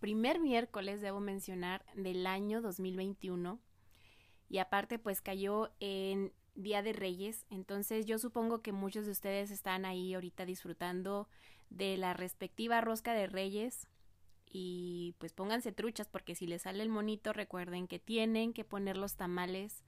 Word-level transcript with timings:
primer 0.00 0.40
miércoles, 0.40 1.00
debo 1.00 1.20
mencionar, 1.20 1.84
del 1.94 2.26
año 2.26 2.60
2021. 2.62 3.60
Y 4.48 4.58
aparte, 4.58 4.98
pues 4.98 5.20
cayó 5.20 5.72
en 5.80 6.32
Día 6.54 6.82
de 6.82 6.92
Reyes. 6.92 7.44
Entonces 7.50 8.06
yo 8.06 8.18
supongo 8.18 8.62
que 8.62 8.72
muchos 8.72 9.06
de 9.06 9.12
ustedes 9.12 9.50
están 9.50 9.84
ahí 9.84 10.14
ahorita 10.14 10.46
disfrutando 10.46 11.28
de 11.70 11.96
la 11.96 12.14
respectiva 12.14 12.80
rosca 12.80 13.12
de 13.12 13.26
Reyes. 13.26 13.88
Y 14.50 15.14
pues 15.18 15.32
pónganse 15.32 15.72
truchas 15.72 16.08
porque 16.08 16.34
si 16.34 16.46
les 16.46 16.62
sale 16.62 16.82
el 16.82 16.88
monito 16.88 17.32
recuerden 17.32 17.88
que 17.88 17.98
tienen 17.98 18.52
que 18.52 18.64
poner 18.64 18.96
los 18.96 19.16
tamales 19.16 19.84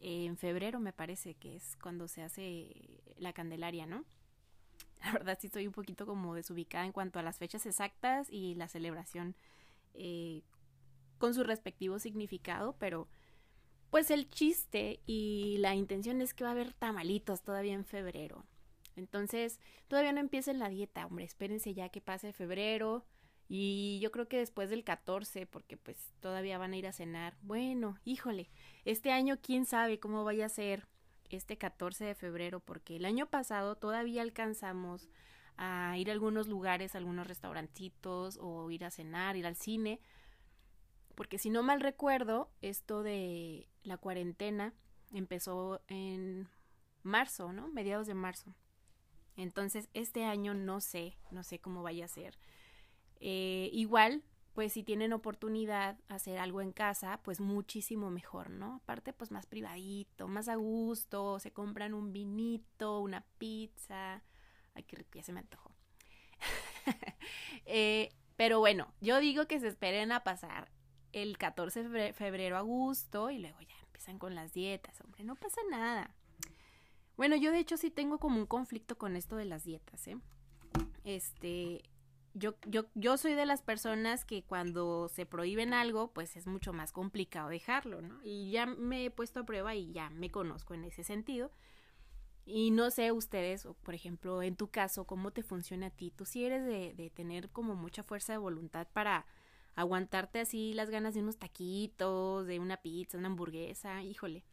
en 0.00 0.36
febrero 0.36 0.80
me 0.80 0.92
parece 0.92 1.34
que 1.34 1.56
es 1.56 1.76
cuando 1.76 2.08
se 2.08 2.22
hace 2.22 3.00
la 3.16 3.32
Candelaria, 3.32 3.86
¿no? 3.86 4.04
La 5.00 5.12
verdad 5.12 5.38
sí 5.40 5.48
estoy 5.48 5.66
un 5.66 5.72
poquito 5.72 6.06
como 6.06 6.34
desubicada 6.34 6.84
en 6.84 6.92
cuanto 6.92 7.18
a 7.18 7.22
las 7.22 7.38
fechas 7.38 7.66
exactas 7.66 8.28
y 8.30 8.54
la 8.54 8.68
celebración 8.68 9.36
eh, 9.94 10.42
con 11.18 11.34
su 11.34 11.44
respectivo 11.44 11.98
significado, 11.98 12.76
pero 12.78 13.08
pues 13.90 14.10
el 14.10 14.28
chiste 14.28 15.00
y 15.06 15.58
la 15.58 15.74
intención 15.74 16.20
es 16.20 16.34
que 16.34 16.44
va 16.44 16.50
a 16.50 16.52
haber 16.52 16.72
tamalitos 16.72 17.42
todavía 17.42 17.74
en 17.74 17.84
febrero. 17.84 18.44
Entonces, 18.96 19.60
todavía 19.88 20.12
no 20.12 20.20
empiecen 20.20 20.58
la 20.58 20.68
dieta, 20.68 21.06
hombre, 21.06 21.24
espérense 21.24 21.74
ya 21.74 21.88
que 21.88 22.00
pase 22.00 22.32
febrero 22.32 23.04
y 23.48 23.98
yo 24.00 24.10
creo 24.10 24.28
que 24.28 24.38
después 24.38 24.70
del 24.70 24.84
14, 24.84 25.46
porque 25.46 25.76
pues 25.76 26.12
todavía 26.20 26.58
van 26.58 26.72
a 26.72 26.76
ir 26.76 26.86
a 26.86 26.92
cenar. 26.92 27.36
Bueno, 27.42 27.98
híjole, 28.04 28.50
este 28.84 29.12
año 29.12 29.38
quién 29.42 29.66
sabe 29.66 29.98
cómo 30.00 30.24
vaya 30.24 30.46
a 30.46 30.48
ser 30.48 30.86
este 31.36 31.56
14 31.56 32.04
de 32.04 32.14
febrero, 32.14 32.60
porque 32.60 32.96
el 32.96 33.04
año 33.04 33.26
pasado 33.26 33.76
todavía 33.76 34.22
alcanzamos 34.22 35.08
a 35.56 35.96
ir 35.98 36.10
a 36.10 36.12
algunos 36.12 36.48
lugares, 36.48 36.94
a 36.94 36.98
algunos 36.98 37.26
restaurantitos 37.26 38.38
o 38.40 38.70
ir 38.70 38.84
a 38.84 38.90
cenar, 38.90 39.36
ir 39.36 39.46
al 39.46 39.56
cine, 39.56 40.00
porque 41.14 41.38
si 41.38 41.50
no 41.50 41.62
mal 41.62 41.80
recuerdo, 41.80 42.50
esto 42.60 43.02
de 43.02 43.68
la 43.82 43.96
cuarentena 43.98 44.74
empezó 45.12 45.80
en 45.86 46.48
marzo, 47.02 47.52
¿no? 47.52 47.68
Mediados 47.68 48.06
de 48.06 48.14
marzo. 48.14 48.54
Entonces, 49.36 49.88
este 49.94 50.24
año 50.24 50.54
no 50.54 50.80
sé, 50.80 51.16
no 51.30 51.42
sé 51.44 51.60
cómo 51.60 51.82
vaya 51.82 52.06
a 52.06 52.08
ser. 52.08 52.38
Eh, 53.20 53.70
igual, 53.72 54.22
pues 54.54 54.72
si 54.72 54.84
tienen 54.84 55.12
oportunidad 55.12 55.98
hacer 56.08 56.38
algo 56.38 56.62
en 56.62 56.72
casa, 56.72 57.20
pues 57.24 57.40
muchísimo 57.40 58.10
mejor, 58.10 58.50
¿no? 58.50 58.76
Aparte, 58.76 59.12
pues 59.12 59.32
más 59.32 59.46
privadito, 59.46 60.28
más 60.28 60.48
a 60.48 60.54
gusto, 60.54 61.40
se 61.40 61.52
compran 61.52 61.92
un 61.92 62.12
vinito, 62.12 63.00
una 63.00 63.24
pizza. 63.38 64.22
Ay, 64.74 64.84
qué 64.84 64.96
rico, 64.96 65.10
ya 65.14 65.22
se 65.22 65.32
me 65.32 65.40
antojó. 65.40 65.70
Eh, 67.66 68.10
pero 68.36 68.58
bueno, 68.58 68.92
yo 69.00 69.18
digo 69.18 69.46
que 69.46 69.58
se 69.58 69.68
esperen 69.68 70.12
a 70.12 70.22
pasar 70.22 70.70
el 71.12 71.38
14 71.38 71.88
de 71.88 72.12
febrero 72.12 72.58
a 72.58 72.60
gusto 72.60 73.30
y 73.30 73.38
luego 73.38 73.58
ya 73.62 73.74
empiezan 73.86 74.18
con 74.18 74.34
las 74.34 74.52
dietas, 74.52 75.00
hombre, 75.00 75.24
no 75.24 75.34
pasa 75.34 75.62
nada. 75.70 76.14
Bueno, 77.16 77.36
yo 77.36 77.52
de 77.52 77.60
hecho 77.60 77.78
sí 77.78 77.90
tengo 77.90 78.18
como 78.18 78.38
un 78.38 78.44
conflicto 78.44 78.98
con 78.98 79.16
esto 79.16 79.36
de 79.36 79.46
las 79.46 79.64
dietas, 79.64 80.06
¿eh? 80.08 80.18
Este, 81.04 81.82
yo, 82.34 82.56
yo, 82.66 82.86
yo 82.94 83.16
soy 83.16 83.34
de 83.34 83.46
las 83.46 83.62
personas 83.62 84.24
que 84.24 84.42
cuando 84.42 85.08
se 85.08 85.24
prohíben 85.24 85.72
algo, 85.72 86.12
pues 86.12 86.36
es 86.36 86.46
mucho 86.46 86.72
más 86.72 86.92
complicado 86.92 87.48
dejarlo, 87.48 88.02
¿no? 88.02 88.20
Y 88.24 88.50
ya 88.50 88.66
me 88.66 89.04
he 89.04 89.10
puesto 89.10 89.40
a 89.40 89.46
prueba 89.46 89.74
y 89.74 89.92
ya 89.92 90.10
me 90.10 90.30
conozco 90.30 90.74
en 90.74 90.84
ese 90.84 91.04
sentido. 91.04 91.52
Y 92.44 92.72
no 92.72 92.90
sé 92.90 93.12
ustedes, 93.12 93.66
por 93.82 93.94
ejemplo, 93.94 94.42
en 94.42 94.56
tu 94.56 94.68
caso, 94.68 95.06
cómo 95.06 95.30
te 95.30 95.42
funciona 95.42 95.86
a 95.86 95.90
ti. 95.90 96.10
Tú 96.10 96.26
si 96.26 96.44
eres 96.44 96.66
de, 96.66 96.92
de 96.94 97.08
tener 97.08 97.50
como 97.50 97.76
mucha 97.76 98.02
fuerza 98.02 98.32
de 98.32 98.38
voluntad 98.38 98.88
para 98.92 99.26
aguantarte 99.76 100.40
así 100.40 100.74
las 100.74 100.90
ganas 100.90 101.14
de 101.14 101.20
unos 101.20 101.38
taquitos, 101.38 102.46
de 102.46 102.58
una 102.58 102.78
pizza, 102.78 103.16
una 103.16 103.28
hamburguesa, 103.28 104.02
híjole. 104.02 104.44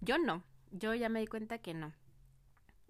Yo 0.00 0.18
no, 0.18 0.44
yo 0.70 0.94
ya 0.94 1.08
me 1.08 1.20
di 1.20 1.26
cuenta 1.26 1.58
que 1.58 1.74
no. 1.74 1.92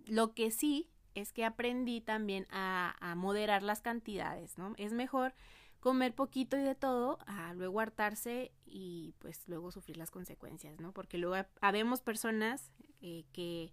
Lo 0.06 0.34
que 0.34 0.50
sí 0.50 0.90
es 1.14 1.32
que 1.32 1.44
aprendí 1.44 2.00
también 2.00 2.46
a, 2.50 3.14
moderar 3.16 3.62
las 3.62 3.80
cantidades, 3.80 4.58
¿no? 4.58 4.74
Es 4.76 4.92
mejor 4.92 5.34
comer 5.80 6.14
poquito 6.14 6.56
y 6.56 6.62
de 6.62 6.74
todo 6.74 7.18
a 7.26 7.52
luego 7.54 7.80
hartarse 7.80 8.52
y 8.64 9.14
pues 9.18 9.46
luego 9.48 9.70
sufrir 9.70 9.96
las 9.96 10.10
consecuencias, 10.10 10.80
¿no? 10.80 10.92
Porque 10.92 11.18
luego 11.18 11.46
habemos 11.60 12.00
personas 12.00 12.72
eh, 13.00 13.24
que 13.32 13.72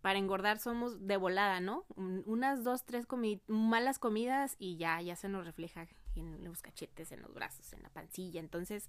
para 0.00 0.18
engordar 0.18 0.58
somos 0.58 1.06
de 1.06 1.16
volada, 1.16 1.60
¿no? 1.60 1.84
unas 1.96 2.62
dos, 2.62 2.84
tres 2.84 3.06
malas 3.46 3.98
comidas 3.98 4.54
y 4.58 4.76
ya, 4.76 5.00
ya 5.02 5.16
se 5.16 5.28
nos 5.28 5.44
refleja 5.44 5.88
en 6.14 6.44
los 6.44 6.62
cachetes, 6.62 7.10
en 7.10 7.20
los 7.20 7.34
brazos, 7.34 7.72
en 7.72 7.82
la 7.82 7.90
pancilla. 7.90 8.40
Entonces, 8.40 8.88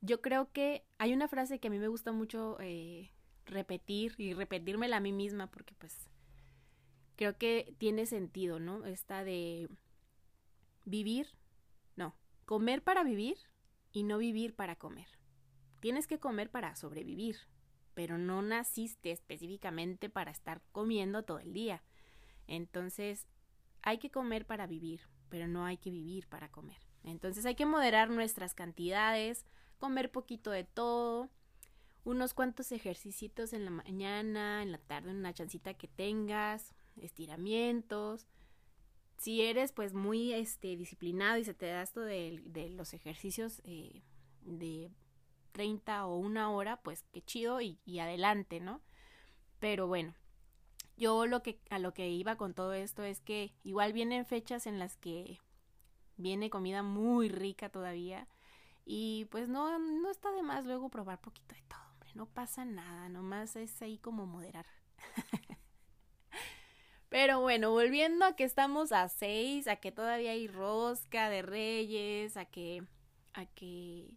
yo 0.00 0.20
creo 0.20 0.52
que 0.52 0.84
hay 0.98 1.14
una 1.14 1.26
frase 1.26 1.58
que 1.58 1.68
a 1.68 1.70
mí 1.70 1.78
me 1.78 1.88
gusta 1.88 2.12
mucho 2.12 2.58
eh, 2.60 3.10
repetir 3.46 4.14
y 4.18 4.34
repetírmela 4.34 4.98
a 4.98 5.00
mí 5.00 5.12
misma 5.12 5.48
porque 5.48 5.74
pues 5.74 5.96
creo 7.18 7.36
que 7.36 7.74
tiene 7.78 8.06
sentido, 8.06 8.60
¿no? 8.60 8.86
Esta 8.86 9.24
de 9.24 9.68
vivir, 10.84 11.26
no, 11.96 12.14
comer 12.46 12.84
para 12.84 13.02
vivir 13.02 13.36
y 13.92 14.04
no 14.04 14.18
vivir 14.18 14.54
para 14.54 14.76
comer. 14.76 15.08
Tienes 15.80 16.06
que 16.06 16.20
comer 16.20 16.48
para 16.48 16.76
sobrevivir, 16.76 17.36
pero 17.94 18.18
no 18.18 18.40
naciste 18.40 19.10
específicamente 19.10 20.08
para 20.08 20.30
estar 20.30 20.62
comiendo 20.70 21.24
todo 21.24 21.40
el 21.40 21.52
día. 21.52 21.82
Entonces, 22.46 23.26
hay 23.82 23.98
que 23.98 24.10
comer 24.10 24.46
para 24.46 24.68
vivir, 24.68 25.00
pero 25.28 25.48
no 25.48 25.64
hay 25.64 25.76
que 25.76 25.90
vivir 25.90 26.28
para 26.28 26.48
comer. 26.50 26.80
Entonces 27.02 27.44
hay 27.46 27.56
que 27.56 27.66
moderar 27.66 28.10
nuestras 28.10 28.54
cantidades, 28.54 29.44
comer 29.78 30.12
poquito 30.12 30.52
de 30.52 30.62
todo, 30.62 31.30
unos 32.04 32.32
cuantos 32.32 32.70
ejercicios 32.70 33.52
en 33.52 33.64
la 33.64 33.70
mañana, 33.72 34.62
en 34.62 34.70
la 34.70 34.78
tarde, 34.78 35.10
una 35.10 35.34
chancita 35.34 35.74
que 35.74 35.88
tengas, 35.88 36.74
estiramientos. 37.02 38.26
Si 39.16 39.42
eres 39.42 39.72
pues 39.72 39.94
muy 39.94 40.32
este, 40.32 40.76
disciplinado 40.76 41.38
y 41.38 41.44
se 41.44 41.54
te 41.54 41.66
da 41.66 41.82
esto 41.82 42.00
de, 42.00 42.70
los 42.76 42.94
ejercicios 42.94 43.60
eh, 43.64 44.02
de 44.42 44.90
30 45.52 46.06
o 46.06 46.16
una 46.16 46.50
hora, 46.50 46.80
pues 46.82 47.04
qué 47.12 47.22
chido 47.22 47.60
y, 47.60 47.78
y 47.84 47.98
adelante, 47.98 48.60
¿no? 48.60 48.80
Pero 49.58 49.88
bueno, 49.88 50.14
yo 50.98 51.26
lo 51.26 51.42
que 51.42 51.60
a 51.70 51.78
lo 51.78 51.94
que 51.94 52.10
iba 52.10 52.36
con 52.36 52.54
todo 52.54 52.72
esto 52.74 53.04
es 53.04 53.20
que 53.20 53.54
igual 53.62 53.92
vienen 53.92 54.26
fechas 54.26 54.66
en 54.66 54.78
las 54.78 54.96
que 54.96 55.40
viene 56.16 56.50
comida 56.50 56.82
muy 56.82 57.28
rica 57.28 57.68
todavía 57.68 58.26
y 58.84 59.26
pues 59.26 59.48
no 59.48 59.78
no 59.78 60.10
está 60.10 60.32
de 60.32 60.42
más 60.42 60.64
luego 60.64 60.88
probar 60.88 61.20
poquito 61.20 61.54
de 61.54 61.62
todo, 61.62 61.80
hombre, 61.92 62.10
no 62.14 62.26
pasa 62.26 62.64
nada, 62.64 63.08
nomás 63.08 63.54
es 63.56 63.80
ahí 63.80 63.98
como 63.98 64.26
moderar. 64.26 64.66
Pero 67.08 67.40
bueno, 67.40 67.70
volviendo 67.70 68.24
a 68.24 68.36
que 68.36 68.44
estamos 68.44 68.92
a 68.92 69.08
seis, 69.08 69.66
a 69.66 69.76
que 69.76 69.92
todavía 69.92 70.32
hay 70.32 70.46
rosca 70.46 71.30
de 71.30 71.42
reyes, 71.42 72.36
a 72.36 72.44
que, 72.44 72.84
a 73.32 73.46
que, 73.46 74.10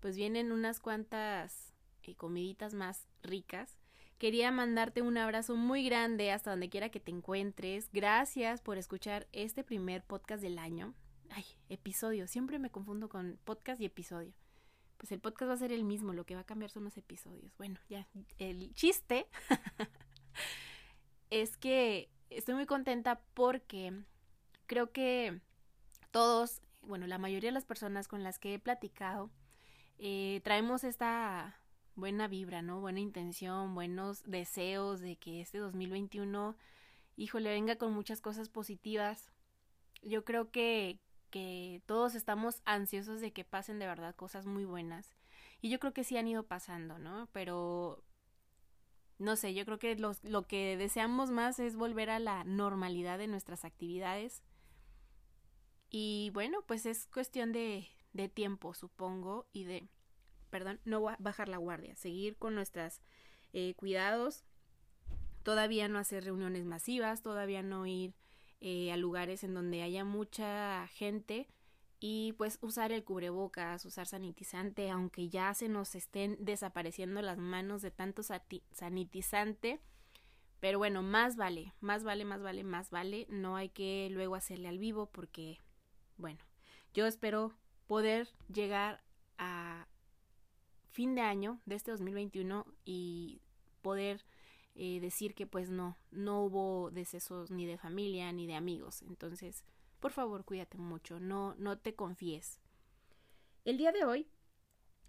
pues 0.00 0.16
vienen 0.16 0.52
unas 0.52 0.78
cuantas 0.78 1.74
eh, 2.04 2.14
comiditas 2.14 2.74
más 2.74 3.08
ricas. 3.22 3.76
Quería 4.18 4.52
mandarte 4.52 5.02
un 5.02 5.18
abrazo 5.18 5.56
muy 5.56 5.84
grande 5.84 6.30
hasta 6.30 6.50
donde 6.50 6.68
quiera 6.68 6.90
que 6.90 7.00
te 7.00 7.10
encuentres. 7.10 7.88
Gracias 7.92 8.60
por 8.60 8.78
escuchar 8.78 9.26
este 9.32 9.64
primer 9.64 10.04
podcast 10.04 10.42
del 10.42 10.58
año. 10.58 10.94
Ay, 11.30 11.44
episodio. 11.68 12.28
Siempre 12.28 12.60
me 12.60 12.70
confundo 12.70 13.08
con 13.08 13.40
podcast 13.44 13.80
y 13.80 13.86
episodio. 13.86 14.32
Pues 14.96 15.10
el 15.10 15.18
podcast 15.18 15.48
va 15.48 15.54
a 15.54 15.58
ser 15.58 15.72
el 15.72 15.82
mismo, 15.82 16.12
lo 16.12 16.24
que 16.24 16.36
va 16.36 16.42
a 16.42 16.46
cambiar 16.46 16.70
son 16.70 16.84
los 16.84 16.96
episodios. 16.96 17.56
Bueno, 17.58 17.80
ya, 17.88 18.06
el 18.38 18.72
chiste 18.74 19.26
es 21.32 21.56
que 21.56 22.10
estoy 22.28 22.54
muy 22.54 22.66
contenta 22.66 23.22
porque 23.32 24.04
creo 24.66 24.92
que 24.92 25.40
todos, 26.10 26.60
bueno, 26.82 27.06
la 27.06 27.16
mayoría 27.16 27.48
de 27.48 27.54
las 27.54 27.64
personas 27.64 28.06
con 28.06 28.22
las 28.22 28.38
que 28.38 28.52
he 28.52 28.58
platicado, 28.58 29.30
eh, 29.98 30.42
traemos 30.44 30.84
esta 30.84 31.58
buena 31.94 32.28
vibra, 32.28 32.60
¿no? 32.60 32.80
Buena 32.80 33.00
intención, 33.00 33.74
buenos 33.74 34.22
deseos 34.24 35.00
de 35.00 35.16
que 35.16 35.40
este 35.40 35.56
2021, 35.56 36.54
híjole, 37.16 37.50
venga 37.50 37.76
con 37.76 37.94
muchas 37.94 38.20
cosas 38.20 38.50
positivas. 38.50 39.32
Yo 40.02 40.26
creo 40.26 40.50
que 40.50 41.00
que 41.30 41.80
todos 41.86 42.14
estamos 42.14 42.60
ansiosos 42.66 43.22
de 43.22 43.32
que 43.32 43.42
pasen 43.42 43.78
de 43.78 43.86
verdad 43.86 44.14
cosas 44.14 44.44
muy 44.44 44.66
buenas. 44.66 45.16
Y 45.62 45.70
yo 45.70 45.80
creo 45.80 45.94
que 45.94 46.04
sí 46.04 46.18
han 46.18 46.28
ido 46.28 46.42
pasando, 46.42 46.98
¿no? 46.98 47.28
Pero 47.32 48.04
no 49.22 49.36
sé, 49.36 49.54
yo 49.54 49.64
creo 49.64 49.78
que 49.78 49.96
lo 49.96 50.42
que 50.46 50.76
deseamos 50.76 51.30
más 51.30 51.58
es 51.58 51.76
volver 51.76 52.10
a 52.10 52.18
la 52.18 52.44
normalidad 52.44 53.18
de 53.18 53.28
nuestras 53.28 53.64
actividades. 53.64 54.42
Y 55.90 56.30
bueno, 56.34 56.62
pues 56.66 56.86
es 56.86 57.06
cuestión 57.06 57.52
de, 57.52 57.86
de 58.12 58.28
tiempo, 58.28 58.74
supongo, 58.74 59.46
y 59.52 59.64
de, 59.64 59.88
perdón, 60.50 60.80
no 60.84 61.02
bajar 61.18 61.48
la 61.48 61.58
guardia, 61.58 61.94
seguir 61.96 62.36
con 62.36 62.54
nuestros 62.54 63.00
eh, 63.52 63.74
cuidados, 63.76 64.44
todavía 65.42 65.88
no 65.88 65.98
hacer 65.98 66.24
reuniones 66.24 66.64
masivas, 66.64 67.22
todavía 67.22 67.62
no 67.62 67.86
ir 67.86 68.14
eh, 68.60 68.92
a 68.92 68.96
lugares 68.96 69.44
en 69.44 69.54
donde 69.54 69.82
haya 69.82 70.04
mucha 70.04 70.86
gente 70.88 71.48
y 72.04 72.32
pues 72.32 72.58
usar 72.62 72.90
el 72.90 73.04
cubrebocas, 73.04 73.86
usar 73.86 74.08
sanitizante, 74.08 74.90
aunque 74.90 75.28
ya 75.28 75.54
se 75.54 75.68
nos 75.68 75.94
estén 75.94 76.36
desapareciendo 76.40 77.22
las 77.22 77.38
manos 77.38 77.80
de 77.80 77.92
tanto 77.92 78.24
sanitizante. 78.72 79.78
Pero 80.58 80.78
bueno, 80.78 81.02
más 81.02 81.36
vale, 81.36 81.72
más 81.80 82.02
vale, 82.02 82.24
más 82.24 82.42
vale, 82.42 82.64
más 82.64 82.90
vale. 82.90 83.28
No 83.30 83.54
hay 83.54 83.68
que 83.68 84.08
luego 84.10 84.34
hacerle 84.34 84.66
al 84.66 84.80
vivo 84.80 85.06
porque, 85.12 85.60
bueno, 86.16 86.40
yo 86.92 87.06
espero 87.06 87.54
poder 87.86 88.28
llegar 88.52 89.00
a 89.38 89.86
fin 90.90 91.14
de 91.14 91.20
año 91.20 91.60
de 91.66 91.76
este 91.76 91.92
2021 91.92 92.66
y 92.84 93.40
poder 93.80 94.24
eh, 94.74 94.98
decir 94.98 95.36
que 95.36 95.46
pues 95.46 95.70
no, 95.70 95.96
no 96.10 96.42
hubo 96.42 96.90
decesos 96.90 97.52
ni 97.52 97.64
de 97.64 97.78
familia 97.78 98.32
ni 98.32 98.48
de 98.48 98.56
amigos. 98.56 99.02
Entonces, 99.02 99.62
por 100.02 100.10
favor 100.10 100.44
cuídate 100.44 100.78
mucho, 100.78 101.20
no, 101.20 101.54
no 101.58 101.78
te 101.78 101.94
confíes. 101.94 102.58
El 103.64 103.78
día 103.78 103.92
de 103.92 104.04
hoy, 104.04 104.28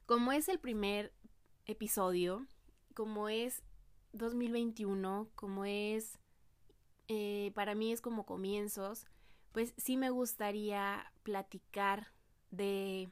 como 0.05 0.31
es 0.31 0.47
el 0.49 0.59
primer 0.59 1.11
episodio, 1.65 2.45
como 2.93 3.27
es 3.27 3.63
2021, 4.11 5.29
como 5.33 5.65
es, 5.65 6.19
eh, 7.07 7.51
para 7.55 7.73
mí 7.73 7.91
es 7.91 8.01
como 8.01 8.27
comienzos, 8.27 9.07
pues 9.51 9.73
sí 9.77 9.97
me 9.97 10.11
gustaría 10.11 11.11
platicar 11.23 12.13
de 12.51 13.09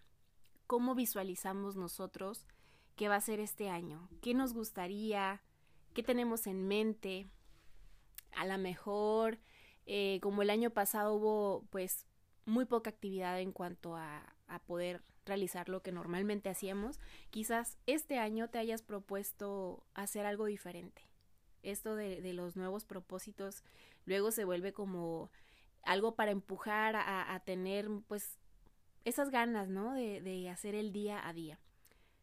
cómo 0.67 0.93
visualizamos 0.93 1.77
nosotros 1.77 2.45
qué 2.95 3.09
va 3.09 3.15
a 3.15 3.21
ser 3.21 3.39
este 3.39 3.69
año, 3.69 4.07
qué 4.21 4.35
nos 4.35 4.53
gustaría, 4.53 5.41
qué 5.95 6.03
tenemos 6.03 6.45
en 6.45 6.67
mente. 6.67 7.27
A 8.33 8.45
lo 8.45 8.59
mejor 8.59 9.39
eh, 9.85 10.19
como 10.21 10.41
el 10.41 10.49
año 10.49 10.69
pasado 10.69 11.15
hubo 11.15 11.65
pues 11.69 12.05
muy 12.45 12.65
poca 12.65 12.89
actividad 12.89 13.39
en 13.39 13.51
cuanto 13.51 13.95
a, 13.95 14.35
poder 14.67 15.01
realizar 15.25 15.69
lo 15.69 15.81
que 15.81 15.93
normalmente 15.93 16.49
hacíamos, 16.49 16.99
quizás 17.29 17.77
este 17.87 18.17
año 18.17 18.49
te 18.49 18.57
hayas 18.57 18.81
propuesto 18.81 19.85
hacer 19.93 20.25
algo 20.25 20.45
diferente. 20.45 21.03
Esto 21.63 21.95
de, 21.95 22.33
los 22.33 22.57
nuevos 22.57 22.83
propósitos 22.83 23.63
luego 24.05 24.31
se 24.31 24.43
vuelve 24.43 24.73
como 24.73 25.31
algo 25.83 26.15
para 26.15 26.31
empujar 26.31 26.97
a, 26.97 27.41
tener 27.45 27.87
pues 28.09 28.39
esas 29.05 29.29
ganas, 29.29 29.69
¿no? 29.69 29.93
De, 29.93 30.19
de, 30.19 30.49
hacer 30.49 30.75
el 30.75 30.91
día 30.91 31.25
a 31.25 31.31
día. 31.31 31.57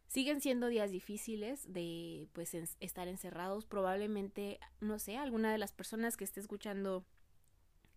Siguen 0.08 0.42
siendo 0.42 0.66
días 0.68 0.90
difíciles 0.90 1.72
de 1.72 2.28
pues 2.34 2.52
estar 2.54 3.08
encerrados. 3.08 3.64
Probablemente, 3.64 4.60
no 4.80 4.98
sé, 4.98 5.16
alguna 5.16 5.50
de 5.50 5.58
las 5.58 5.72
personas 5.72 6.18
que 6.18 6.24
esté 6.24 6.40
escuchando 6.40 7.06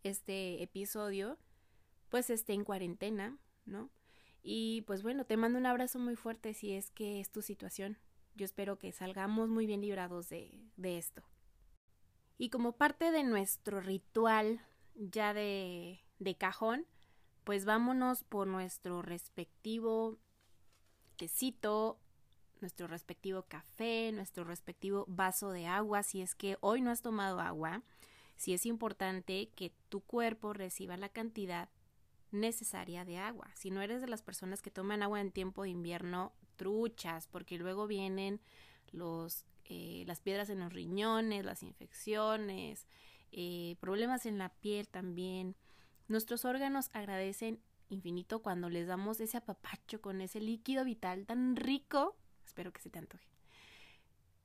este 0.03 0.61
episodio, 0.63 1.37
pues 2.09 2.29
esté 2.29 2.53
en 2.53 2.63
cuarentena, 2.63 3.37
¿no? 3.65 3.89
Y 4.43 4.81
pues 4.81 5.03
bueno, 5.03 5.25
te 5.25 5.37
mando 5.37 5.59
un 5.59 5.65
abrazo 5.65 5.99
muy 5.99 6.15
fuerte 6.15 6.53
si 6.53 6.73
es 6.73 6.91
que 6.91 7.19
es 7.19 7.31
tu 7.31 7.41
situación. 7.41 7.97
Yo 8.35 8.45
espero 8.45 8.79
que 8.79 8.91
salgamos 8.91 9.49
muy 9.49 9.65
bien 9.65 9.81
librados 9.81 10.29
de, 10.29 10.59
de 10.77 10.97
esto. 10.97 11.21
Y 12.37 12.49
como 12.49 12.73
parte 12.73 13.11
de 13.11 13.23
nuestro 13.23 13.81
ritual 13.81 14.61
ya 14.95 15.33
de, 15.33 16.01
de 16.19 16.35
cajón, 16.35 16.87
pues 17.43 17.65
vámonos 17.65 18.23
por 18.23 18.47
nuestro 18.47 19.01
respectivo 19.01 20.17
tecito, 21.17 21.99
nuestro 22.61 22.87
respectivo 22.87 23.43
café, 23.43 24.11
nuestro 24.11 24.43
respectivo 24.43 25.05
vaso 25.07 25.51
de 25.51 25.67
agua, 25.67 26.03
si 26.03 26.21
es 26.21 26.35
que 26.35 26.57
hoy 26.61 26.81
no 26.81 26.91
has 26.91 27.01
tomado 27.01 27.39
agua 27.39 27.83
sí 28.41 28.53
es 28.53 28.65
importante 28.65 29.49
que 29.55 29.71
tu 29.89 30.01
cuerpo 30.01 30.51
reciba 30.51 30.97
la 30.97 31.09
cantidad 31.09 31.69
necesaria 32.31 33.05
de 33.05 33.19
agua. 33.19 33.51
Si 33.53 33.69
no 33.69 33.83
eres 33.83 34.01
de 34.01 34.07
las 34.07 34.23
personas 34.23 34.63
que 34.63 34.71
toman 34.71 35.03
agua 35.03 35.21
en 35.21 35.31
tiempo 35.31 35.61
de 35.61 35.69
invierno, 35.69 36.33
truchas, 36.55 37.27
porque 37.27 37.59
luego 37.59 37.85
vienen 37.85 38.41
los, 38.91 39.45
eh, 39.65 40.05
las 40.07 40.21
piedras 40.21 40.49
en 40.49 40.59
los 40.59 40.73
riñones, 40.73 41.45
las 41.45 41.61
infecciones, 41.61 42.87
eh, 43.31 43.75
problemas 43.79 44.25
en 44.25 44.39
la 44.39 44.49
piel 44.49 44.87
también. 44.87 45.55
Nuestros 46.07 46.43
órganos 46.43 46.89
agradecen 46.93 47.61
infinito 47.89 48.41
cuando 48.41 48.69
les 48.69 48.87
damos 48.87 49.19
ese 49.19 49.37
apapacho 49.37 50.01
con 50.01 50.19
ese 50.19 50.39
líquido 50.41 50.83
vital 50.83 51.27
tan 51.27 51.55
rico. 51.55 52.17
Espero 52.43 52.73
que 52.73 52.81
se 52.81 52.89
te 52.89 52.97
antoje 52.97 53.40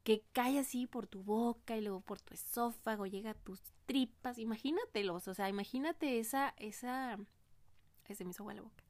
que 0.07 0.23
cae 0.33 0.61
así 0.61 0.87
por 0.87 1.09
tu 1.09 1.25
boca 1.25 1.77
y 1.77 1.81
luego 1.81 2.01
por 2.01 2.21
tu 2.21 2.33
esófago, 2.33 3.07
llega 3.07 3.31
a 3.31 3.35
tus 3.35 3.61
tripas, 3.87 4.39
imagínatelos, 4.39 5.27
o 5.27 5.35
sea, 5.35 5.49
imagínate 5.49 6.21
esa, 6.21 6.55
esa, 6.59 7.19
ese 8.05 8.25
me 8.25 8.31
hizo 8.31 8.45
agua 8.45 8.55
la 8.55 8.63
boca, 8.63 8.85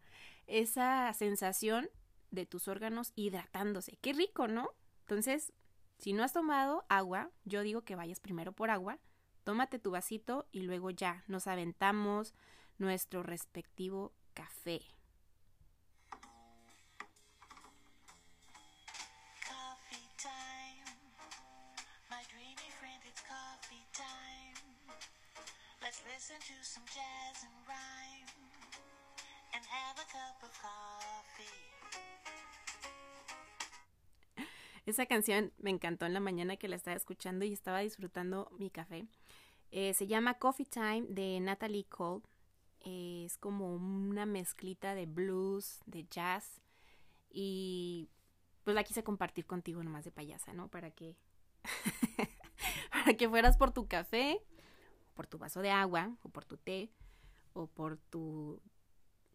esa 0.46 1.10
sensación 1.14 1.88
de 2.30 2.44
tus 2.44 2.68
órganos 2.68 3.12
hidratándose, 3.14 3.96
qué 4.02 4.12
rico, 4.12 4.46
¿no? 4.46 4.68
Entonces, 5.04 5.54
si 5.96 6.12
no 6.12 6.22
has 6.22 6.34
tomado 6.34 6.84
agua, 6.90 7.30
yo 7.46 7.62
digo 7.62 7.80
que 7.80 7.96
vayas 7.96 8.20
primero 8.20 8.52
por 8.52 8.68
agua, 8.68 8.98
tómate 9.42 9.78
tu 9.78 9.92
vasito 9.92 10.46
y 10.52 10.64
luego 10.64 10.90
ya 10.90 11.24
nos 11.28 11.46
aventamos 11.46 12.34
nuestro 12.76 13.22
respectivo 13.22 14.12
café. 14.34 14.82
Esa 34.86 35.06
canción 35.06 35.52
me 35.58 35.70
encantó 35.70 36.04
en 36.04 36.14
la 36.14 36.20
mañana 36.20 36.56
que 36.56 36.66
la 36.66 36.74
estaba 36.74 36.96
escuchando 36.96 37.44
y 37.44 37.52
estaba 37.52 37.78
disfrutando 37.78 38.50
mi 38.58 38.70
café. 38.70 39.06
Eh, 39.70 39.94
se 39.94 40.08
llama 40.08 40.34
Coffee 40.34 40.66
Time 40.66 41.06
de 41.08 41.38
Natalie 41.38 41.84
Cole. 41.84 42.22
es 42.80 43.36
como 43.38 43.74
una 43.74 44.26
mezclita 44.26 44.96
de 44.96 45.06
blues, 45.06 45.80
de 45.86 46.06
jazz. 46.10 46.60
Y 47.30 48.08
pues 48.64 48.74
la 48.74 48.82
quise 48.82 49.04
compartir 49.04 49.46
contigo 49.46 49.80
nomás 49.84 50.04
de 50.04 50.10
payasa, 50.10 50.52
¿no? 50.52 50.68
Para 50.68 50.90
que, 50.90 51.16
para 52.90 53.14
que 53.14 53.28
fueras 53.28 53.56
por 53.56 53.70
tu 53.70 53.86
café 53.86 54.40
por 55.16 55.26
tu 55.26 55.38
vaso 55.38 55.60
de 55.62 55.70
agua, 55.70 56.16
o 56.22 56.28
por 56.28 56.44
tu 56.44 56.56
té, 56.56 56.92
o 57.54 57.66
por 57.66 57.96
tu... 57.96 58.62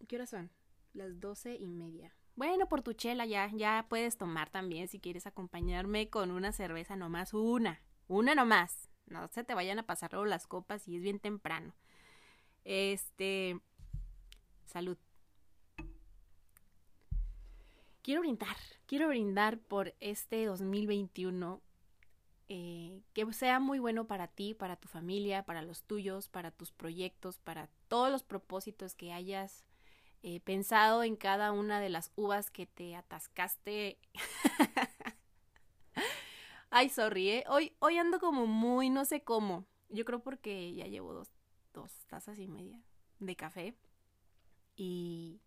¿Qué 0.07 0.15
horas 0.15 0.29
son? 0.29 0.49
Las 0.93 1.19
doce 1.19 1.55
y 1.55 1.67
media. 1.67 2.15
Bueno, 2.35 2.69
por 2.69 2.81
tu 2.81 2.93
chela 2.93 3.25
ya, 3.25 3.49
ya 3.53 3.85
puedes 3.89 4.17
tomar 4.17 4.49
también 4.49 4.87
si 4.87 4.99
quieres 4.99 5.27
acompañarme 5.27 6.09
con 6.09 6.31
una 6.31 6.53
cerveza 6.53 6.95
nomás, 6.95 7.33
una, 7.33 7.81
una 8.07 8.35
nomás. 8.35 8.89
No 9.07 9.27
se 9.27 9.43
te 9.43 9.53
vayan 9.53 9.79
a 9.79 9.85
pasar 9.85 10.13
luego 10.13 10.25
las 10.25 10.47
copas 10.47 10.87
y 10.87 10.95
es 10.95 11.01
bien 11.01 11.19
temprano. 11.19 11.73
Este, 12.63 13.59
salud. 14.65 14.97
Quiero 18.01 18.21
brindar, 18.21 18.55
quiero 18.85 19.07
brindar 19.09 19.59
por 19.59 19.93
este 19.99 20.45
2021 20.45 21.61
eh, 22.53 23.01
que 23.13 23.31
sea 23.31 23.61
muy 23.61 23.79
bueno 23.79 24.07
para 24.07 24.27
ti, 24.27 24.53
para 24.53 24.75
tu 24.75 24.89
familia, 24.89 25.45
para 25.45 25.61
los 25.61 25.83
tuyos, 25.83 26.27
para 26.27 26.51
tus 26.51 26.73
proyectos, 26.73 27.39
para 27.39 27.69
todos 27.87 28.11
los 28.11 28.23
propósitos 28.23 28.93
que 28.93 29.13
hayas 29.13 29.63
eh, 30.21 30.41
pensado 30.41 31.03
en 31.03 31.15
cada 31.15 31.53
una 31.53 31.79
de 31.79 31.87
las 31.87 32.11
uvas 32.17 32.51
que 32.51 32.65
te 32.65 32.93
atascaste. 32.97 33.99
Ay, 36.69 36.89
sorry, 36.89 37.29
¿eh? 37.29 37.45
Hoy, 37.47 37.73
hoy 37.79 37.97
ando 37.97 38.19
como 38.19 38.45
muy 38.47 38.89
no 38.89 39.05
sé 39.05 39.23
cómo. 39.23 39.65
Yo 39.87 40.03
creo 40.03 40.21
porque 40.21 40.73
ya 40.73 40.87
llevo 40.87 41.13
dos, 41.13 41.31
dos 41.73 42.05
tazas 42.07 42.37
y 42.37 42.49
media 42.49 42.81
de 43.19 43.37
café. 43.37 43.77
Y 44.75 45.39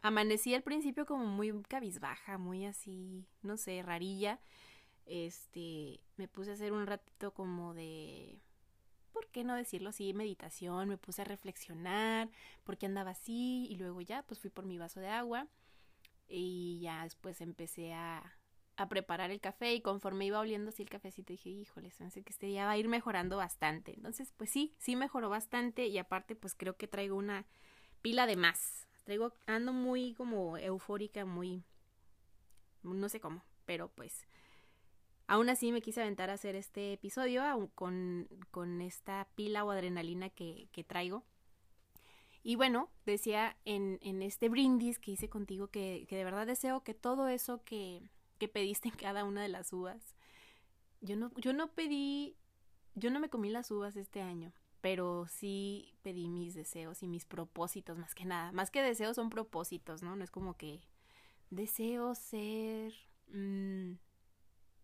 amanecí 0.00 0.54
al 0.54 0.62
principio 0.62 1.04
como 1.04 1.26
muy 1.26 1.52
cabizbaja, 1.64 2.38
muy 2.38 2.64
así, 2.64 3.26
no 3.42 3.58
sé, 3.58 3.82
rarilla 3.82 4.40
este, 5.10 6.00
me 6.16 6.28
puse 6.28 6.52
a 6.52 6.54
hacer 6.54 6.72
un 6.72 6.86
ratito 6.86 7.34
como 7.34 7.74
de 7.74 8.38
¿por 9.12 9.26
qué 9.26 9.42
no 9.42 9.56
decirlo 9.56 9.90
así? 9.90 10.14
Meditación, 10.14 10.88
me 10.88 10.96
puse 10.96 11.22
a 11.22 11.24
reflexionar, 11.24 12.30
por 12.64 12.78
qué 12.78 12.86
andaba 12.86 13.10
así 13.10 13.66
y 13.68 13.76
luego 13.76 14.00
ya, 14.00 14.22
pues 14.22 14.38
fui 14.38 14.50
por 14.50 14.64
mi 14.64 14.78
vaso 14.78 15.00
de 15.00 15.08
agua 15.08 15.48
y 16.28 16.78
ya 16.80 17.02
después 17.02 17.40
empecé 17.40 17.92
a, 17.92 18.36
a 18.76 18.88
preparar 18.88 19.32
el 19.32 19.40
café 19.40 19.74
y 19.74 19.80
conforme 19.80 20.26
iba 20.26 20.38
oliendo 20.38 20.70
así 20.70 20.84
el 20.84 20.88
cafecito 20.88 21.32
dije, 21.32 21.50
híjole, 21.50 21.92
hace 22.00 22.22
que 22.22 22.30
este 22.30 22.46
día 22.46 22.66
va 22.66 22.70
a 22.72 22.78
ir 22.78 22.86
mejorando 22.86 23.36
bastante. 23.36 23.92
Entonces, 23.94 24.32
pues 24.36 24.48
sí, 24.48 24.74
sí 24.78 24.94
mejoró 24.94 25.28
bastante 25.28 25.86
y 25.88 25.98
aparte 25.98 26.36
pues 26.36 26.54
creo 26.54 26.76
que 26.76 26.86
traigo 26.86 27.16
una 27.16 27.46
pila 28.00 28.26
de 28.26 28.36
más. 28.36 28.86
Traigo, 29.02 29.34
ando 29.46 29.72
muy 29.72 30.14
como 30.14 30.56
eufórica, 30.56 31.24
muy, 31.24 31.64
no 32.84 33.08
sé 33.08 33.18
cómo, 33.18 33.44
pero 33.66 33.88
pues 33.88 34.24
aún 35.30 35.48
así 35.48 35.70
me 35.70 35.80
quise 35.80 36.00
aventar 36.00 36.28
a 36.28 36.32
hacer 36.32 36.56
este 36.56 36.92
episodio 36.92 37.70
con, 37.76 38.28
con 38.50 38.80
esta 38.80 39.28
pila 39.36 39.64
o 39.64 39.70
adrenalina 39.70 40.28
que, 40.28 40.68
que 40.72 40.82
traigo. 40.82 41.22
Y 42.42 42.56
bueno, 42.56 42.90
decía 43.06 43.56
en, 43.64 44.00
en, 44.02 44.22
este 44.22 44.48
brindis 44.48 44.98
que 44.98 45.12
hice 45.12 45.28
contigo 45.28 45.68
que, 45.68 46.04
que 46.08 46.16
de 46.16 46.24
verdad 46.24 46.48
deseo 46.48 46.82
que 46.82 46.94
todo 46.94 47.28
eso 47.28 47.62
que, 47.62 48.10
que 48.38 48.48
pediste 48.48 48.88
en 48.88 48.96
cada 48.96 49.22
una 49.22 49.40
de 49.40 49.48
las 49.48 49.72
uvas. 49.72 50.16
Yo 51.00 51.14
no, 51.16 51.30
yo 51.36 51.52
no 51.52 51.68
pedí, 51.74 52.36
yo 52.96 53.12
no 53.12 53.20
me 53.20 53.30
comí 53.30 53.50
las 53.50 53.70
uvas 53.70 53.94
este 53.94 54.22
año, 54.22 54.52
pero 54.80 55.28
sí 55.28 55.94
pedí 56.02 56.28
mis 56.28 56.54
deseos 56.54 57.04
y 57.04 57.06
mis 57.06 57.24
propósitos 57.24 57.96
más 57.96 58.16
que 58.16 58.24
nada. 58.24 58.50
Más 58.50 58.72
que 58.72 58.82
deseos 58.82 59.14
son 59.14 59.30
propósitos, 59.30 60.02
¿no? 60.02 60.16
No 60.16 60.24
es 60.24 60.30
como 60.32 60.56
que 60.56 60.80
deseo 61.50 62.16
ser 62.16 62.92
mmm, 63.28 63.92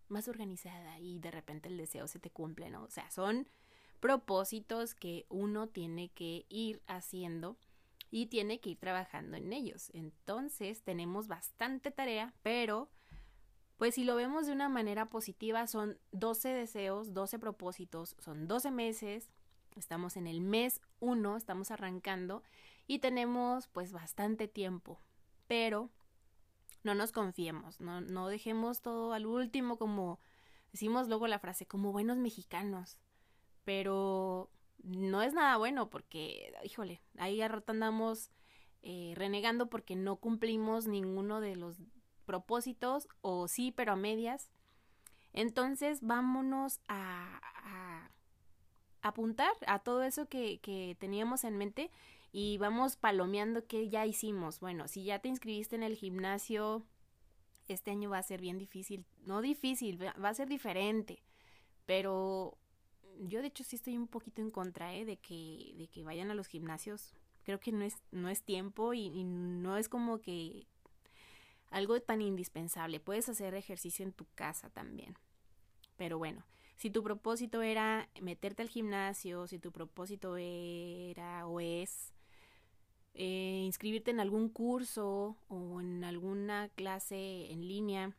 más 0.09 0.29
organizada 0.29 0.99
y 0.99 1.19
de 1.19 1.31
repente 1.31 1.69
el 1.69 1.77
deseo 1.77 2.07
se 2.09 2.19
te 2.19 2.31
cumple, 2.31 2.71
¿no? 2.71 2.85
O 2.85 2.91
sea, 2.91 3.11
son 3.11 3.49
propósitos 4.01 4.95
que 4.95 5.27
uno 5.29 5.69
tiene 5.69 6.11
que 6.11 6.47
ir 6.49 6.83
haciendo 6.87 7.57
y 8.11 8.27
tiene 8.27 8.61
que 8.61 8.71
ir 8.71 8.79
trabajando 8.79 9.37
en 9.37 9.53
ellos. 9.53 9.91
Entonces 9.93 10.83
tenemos 10.83 11.29
bastante 11.29 11.91
tarea, 11.91 12.35
pero 12.43 12.89
pues 13.77 13.95
si 13.95 14.05
lo 14.05 14.17
vemos 14.17 14.47
de 14.47 14.53
una 14.53 14.69
manera 14.69 15.07
positiva, 15.11 15.67
son 15.67 15.99
12 16.13 16.49
deseos, 16.49 17.13
12 17.13 17.39
propósitos, 17.39 18.17
son 18.19 18.49
12 18.49 18.71
meses, 18.71 19.31
estamos 19.77 20.17
en 20.17 20.27
el 20.27 20.41
mes 20.41 20.81
1, 21.01 21.37
estamos 21.37 21.71
arrancando 21.71 22.43
y 22.87 23.01
tenemos 23.01 23.69
pues 23.69 23.93
bastante 23.93 24.49
tiempo, 24.49 25.01
pero 25.47 25.91
no 26.87 26.95
nos 26.95 27.11
confiemos, 27.11 27.81
no, 27.81 28.00
no 28.00 28.28
dejemos 28.28 28.81
todo 28.81 29.12
al 29.12 29.26
último 29.26 29.76
como 29.76 30.21
decimos 30.71 31.09
luego 31.09 31.26
la 31.26 31.40
frase, 31.40 31.66
como 31.66 31.90
buenos 31.90 32.16
mexicanos, 32.16 32.97
pero 33.64 34.50
no 34.85 35.21
es 35.21 35.35
nada 35.35 35.57
bueno 35.57 35.90
porque, 35.90 36.55
híjole, 36.62 37.02
ahí 37.19 37.43
a 37.43 37.64
andamos 37.66 38.31
eh, 38.83 39.14
renegando 39.16 39.69
porque 39.69 39.97
no 39.97 40.16
cumplimos 40.16 40.87
ninguno 40.87 41.40
de 41.40 41.57
los 41.57 41.76
propósitos 42.25 43.09
o 43.21 43.49
sí, 43.49 43.73
pero 43.73 43.93
a 43.93 43.97
medias. 43.97 44.52
Entonces 45.33 45.99
vámonos 46.02 46.78
a, 46.87 47.40
a 47.64 48.11
apuntar 49.02 49.52
a 49.66 49.81
todo 49.81 50.05
eso 50.05 50.28
que, 50.28 50.61
que 50.61 50.97
teníamos 51.00 51.43
en 51.43 51.59
mente 51.59 51.90
y 52.38 52.59
vamos 52.59 52.97
palomeando 52.97 53.66
qué 53.66 53.88
ya 53.88 54.05
hicimos. 54.05 54.61
Bueno, 54.61 54.88
si 54.88 55.05
ya 55.05 55.21
te 55.21 55.28
inscribiste 55.28 55.75
en 55.75 55.83
el 55.83 55.97
gimnasio, 55.97 56.85
este 57.66 57.93
año 57.93 58.11
va 58.11 58.19
a 58.19 58.23
ser 58.23 58.43
bien 58.43 58.59
difícil. 58.59 59.07
No 59.25 59.40
difícil, 59.40 59.99
va 59.99 60.28
a 60.28 60.35
ser 60.35 60.47
diferente. 60.47 61.23
Pero 61.87 62.59
yo 63.21 63.40
de 63.40 63.47
hecho 63.47 63.64
sí 63.64 63.76
estoy 63.76 63.97
un 63.97 64.07
poquito 64.07 64.43
en 64.43 64.50
contra 64.50 64.95
¿eh? 64.95 65.07
de, 65.07 65.16
que, 65.16 65.73
de 65.78 65.88
que 65.88 66.05
vayan 66.05 66.31
a 66.31 66.35
los 66.35 66.47
gimnasios. 66.47 67.14
Creo 67.43 67.59
que 67.59 67.73
no 67.73 67.83
es, 67.83 68.02
no 68.11 68.28
es 68.28 68.43
tiempo 68.43 68.93
y, 68.93 69.07
y 69.07 69.25
no 69.25 69.78
es 69.78 69.88
como 69.88 70.21
que 70.21 70.66
algo 71.71 71.99
tan 72.02 72.21
indispensable. 72.21 73.00
Puedes 73.00 73.31
hacer 73.31 73.55
ejercicio 73.55 74.05
en 74.05 74.12
tu 74.12 74.26
casa 74.35 74.69
también. 74.69 75.16
Pero 75.97 76.19
bueno, 76.19 76.45
si 76.76 76.90
tu 76.90 77.02
propósito 77.02 77.62
era 77.62 78.11
meterte 78.21 78.61
al 78.61 78.69
gimnasio, 78.69 79.47
si 79.47 79.59
tu 79.59 79.73
propósito 79.73 80.37
era 80.37 81.47
o 81.47 81.61
es 81.61 82.12
eh, 83.17 83.63
inscribirte 83.65 84.11
en 84.11 84.21
algún 84.21 84.49
curso 84.49 85.37
o 85.49 85.81
en 85.81 86.05
alguna 86.05 86.69
clase 86.71 87.51
en 87.51 87.67
línea, 87.67 88.17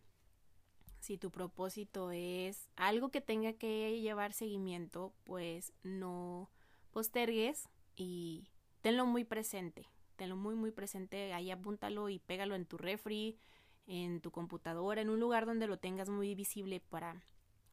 si 0.99 1.17
tu 1.17 1.31
propósito 1.31 2.11
es 2.11 2.69
algo 2.75 3.09
que 3.09 3.21
tenga 3.21 3.53
que 3.53 4.01
llevar 4.01 4.33
seguimiento, 4.33 5.13
pues 5.23 5.71
no 5.83 6.49
postergues 6.91 7.69
y 7.95 8.49
tenlo 8.81 9.05
muy 9.05 9.23
presente 9.23 9.87
tenlo 10.17 10.35
muy 10.35 10.55
muy 10.55 10.71
presente, 10.71 11.33
ahí 11.33 11.51
apúntalo 11.51 12.09
y 12.09 12.19
pégalo 12.19 12.55
en 12.55 12.65
tu 12.65 12.77
refri, 12.77 13.37
en 13.85 14.19
tu 14.19 14.31
computadora, 14.31 14.99
en 15.01 15.09
un 15.09 15.19
lugar 15.19 15.45
donde 15.45 15.67
lo 15.67 15.77
tengas 15.77 16.09
muy 16.09 16.35
visible 16.35 16.81
para, 16.81 17.21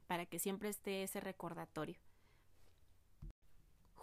para 0.07 0.26
que 0.26 0.38
siempre 0.38 0.69
esté 0.69 1.02
ese 1.02 1.21
recordatorio. 1.21 1.97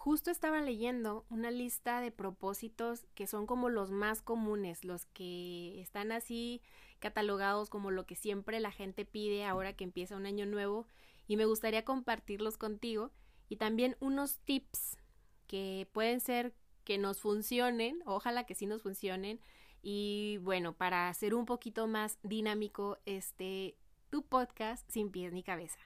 Justo 0.04 0.32
estaba 0.32 0.62
leyendo 0.62 1.28
una 1.30 1.52
lista 1.52 2.02
de 2.02 2.10
propósitos 2.10 3.06
que 3.14 3.28
son 3.28 3.46
como 3.46 3.70
los 3.70 3.92
más 3.92 4.24
comunes, 4.24 4.84
los 4.84 5.06
que 5.06 5.80
están 5.80 6.12
así 6.12 6.64
catalogados 6.98 7.70
como 7.70 7.92
lo 7.92 8.08
que 8.08 8.16
siempre 8.16 8.60
la 8.60 8.72
gente 8.72 9.06
pide 9.06 9.46
ahora 9.46 9.74
que 9.74 9.84
empieza 9.84 10.16
un 10.16 10.26
año 10.26 10.48
nuevo 10.48 10.88
y 11.28 11.38
me 11.38 11.46
gustaría 11.46 11.86
compartirlos 11.86 12.58
contigo 12.58 13.12
y 13.48 13.58
también 13.58 13.96
unos 14.00 14.40
tips 14.40 14.98
que 15.46 15.88
pueden 15.92 16.20
ser 16.20 16.56
que 16.84 16.98
nos 16.98 17.20
funcionen, 17.20 18.02
ojalá 18.08 18.48
que 18.48 18.56
sí 18.56 18.66
nos 18.66 18.82
funcionen. 18.82 19.40
Y 19.84 20.40
bueno, 20.42 20.74
para 20.74 21.10
hacer 21.10 21.36
un 21.36 21.46
poquito 21.46 21.86
más 21.86 22.18
dinámico 22.24 22.98
este 23.06 23.76
tu 24.10 24.24
podcast 24.24 24.84
sin 24.90 25.12
pies 25.12 25.32
ni 25.32 25.44
cabeza. 25.44 25.78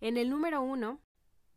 En 0.00 0.16
el 0.16 0.30
número 0.30 0.62
uno 0.62 1.00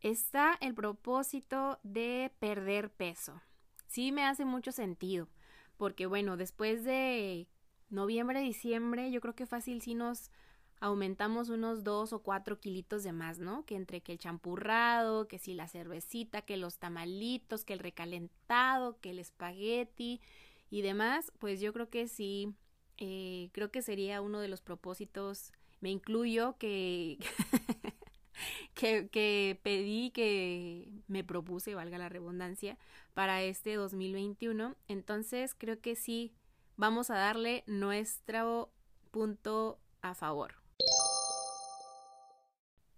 está 0.00 0.56
el 0.60 0.74
propósito 0.74 1.78
de 1.82 2.32
perder 2.38 2.90
peso. 2.90 3.40
Sí 3.86 4.12
me 4.12 4.24
hace 4.24 4.44
mucho 4.44 4.72
sentido, 4.72 5.28
porque 5.76 6.06
bueno, 6.06 6.36
después 6.36 6.84
de 6.84 7.48
noviembre, 7.90 8.40
diciembre, 8.40 9.10
yo 9.10 9.20
creo 9.20 9.34
que 9.34 9.46
fácil 9.46 9.80
sí 9.80 9.94
nos 9.94 10.30
aumentamos 10.80 11.48
unos 11.48 11.82
dos 11.82 12.12
o 12.12 12.20
cuatro 12.20 12.60
kilitos 12.60 13.02
de 13.02 13.12
más, 13.12 13.38
¿no? 13.38 13.64
Que 13.64 13.74
entre 13.74 14.00
que 14.00 14.12
el 14.12 14.18
champurrado, 14.18 15.26
que 15.26 15.38
si 15.38 15.54
la 15.54 15.66
cervecita, 15.66 16.42
que 16.42 16.56
los 16.56 16.78
tamalitos, 16.78 17.64
que 17.64 17.72
el 17.72 17.80
recalentado, 17.80 19.00
que 19.00 19.10
el 19.10 19.18
espagueti 19.18 20.20
y 20.70 20.82
demás, 20.82 21.32
pues 21.38 21.60
yo 21.60 21.72
creo 21.72 21.90
que 21.90 22.06
sí, 22.08 22.54
eh, 22.98 23.50
creo 23.52 23.70
que 23.70 23.82
sería 23.82 24.20
uno 24.20 24.40
de 24.40 24.48
los 24.48 24.60
propósitos, 24.60 25.52
me 25.80 25.90
incluyo, 25.90 26.56
que, 26.58 27.18
que, 28.74 29.08
que 29.08 29.58
pedí, 29.62 30.10
que 30.10 31.02
me 31.06 31.24
propuse, 31.24 31.74
valga 31.74 31.98
la 31.98 32.08
redundancia, 32.08 32.78
para 33.14 33.42
este 33.42 33.74
2021. 33.74 34.76
Entonces 34.88 35.54
creo 35.54 35.80
que 35.80 35.96
sí, 35.96 36.34
vamos 36.76 37.10
a 37.10 37.16
darle 37.16 37.64
nuestro 37.66 38.72
punto 39.10 39.80
a 40.02 40.14
favor. 40.14 40.54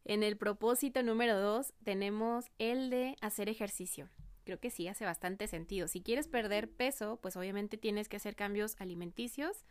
En 0.05 0.23
el 0.23 0.37
propósito 0.37 1.03
número 1.03 1.39
dos 1.39 1.73
tenemos 1.85 2.47
el 2.59 2.91
de 2.91 3.17
hacer 3.21 3.49
ejercicio. 3.49 4.09
Creo 4.45 4.59
que 4.59 4.71
sí, 4.71 4.89
hace 4.89 5.05
bastante 5.05 5.47
sentido. 5.47 5.87
Si 5.87 6.03
quieres 6.03 6.27
perder 6.27 6.71
peso, 6.71 7.19
pues 7.23 7.37
obviamente 7.37 7.77
tienes 7.77 8.09
que 8.09 8.17
hacer 8.17 8.35
cambios 8.35 8.75
alimenticios 8.81 9.65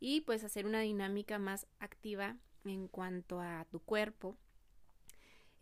y 0.00 0.22
pues 0.22 0.44
hacer 0.44 0.66
una 0.66 0.80
dinámica 0.80 1.38
más 1.38 1.66
activa 1.78 2.36
en 2.64 2.88
cuanto 2.88 3.40
a 3.40 3.66
tu 3.70 3.80
cuerpo. 3.80 4.38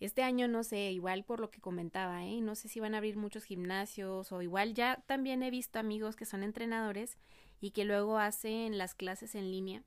Este 0.00 0.22
año 0.22 0.48
no 0.48 0.64
sé, 0.64 0.90
igual 0.92 1.24
por 1.24 1.40
lo 1.40 1.50
que 1.50 1.60
comentaba, 1.60 2.24
¿eh? 2.24 2.40
no 2.40 2.54
sé 2.54 2.68
si 2.68 2.80
van 2.80 2.94
a 2.94 2.98
abrir 2.98 3.16
muchos 3.16 3.44
gimnasios 3.44 4.32
o 4.32 4.42
igual 4.42 4.72
ya 4.74 5.02
también 5.06 5.42
he 5.42 5.50
visto 5.50 5.78
amigos 5.78 6.16
que 6.16 6.24
son 6.24 6.42
entrenadores 6.42 7.18
y 7.60 7.72
que 7.72 7.84
luego 7.84 8.18
hacen 8.18 8.78
las 8.78 8.94
clases 8.94 9.34
en 9.34 9.50
línea 9.50 9.84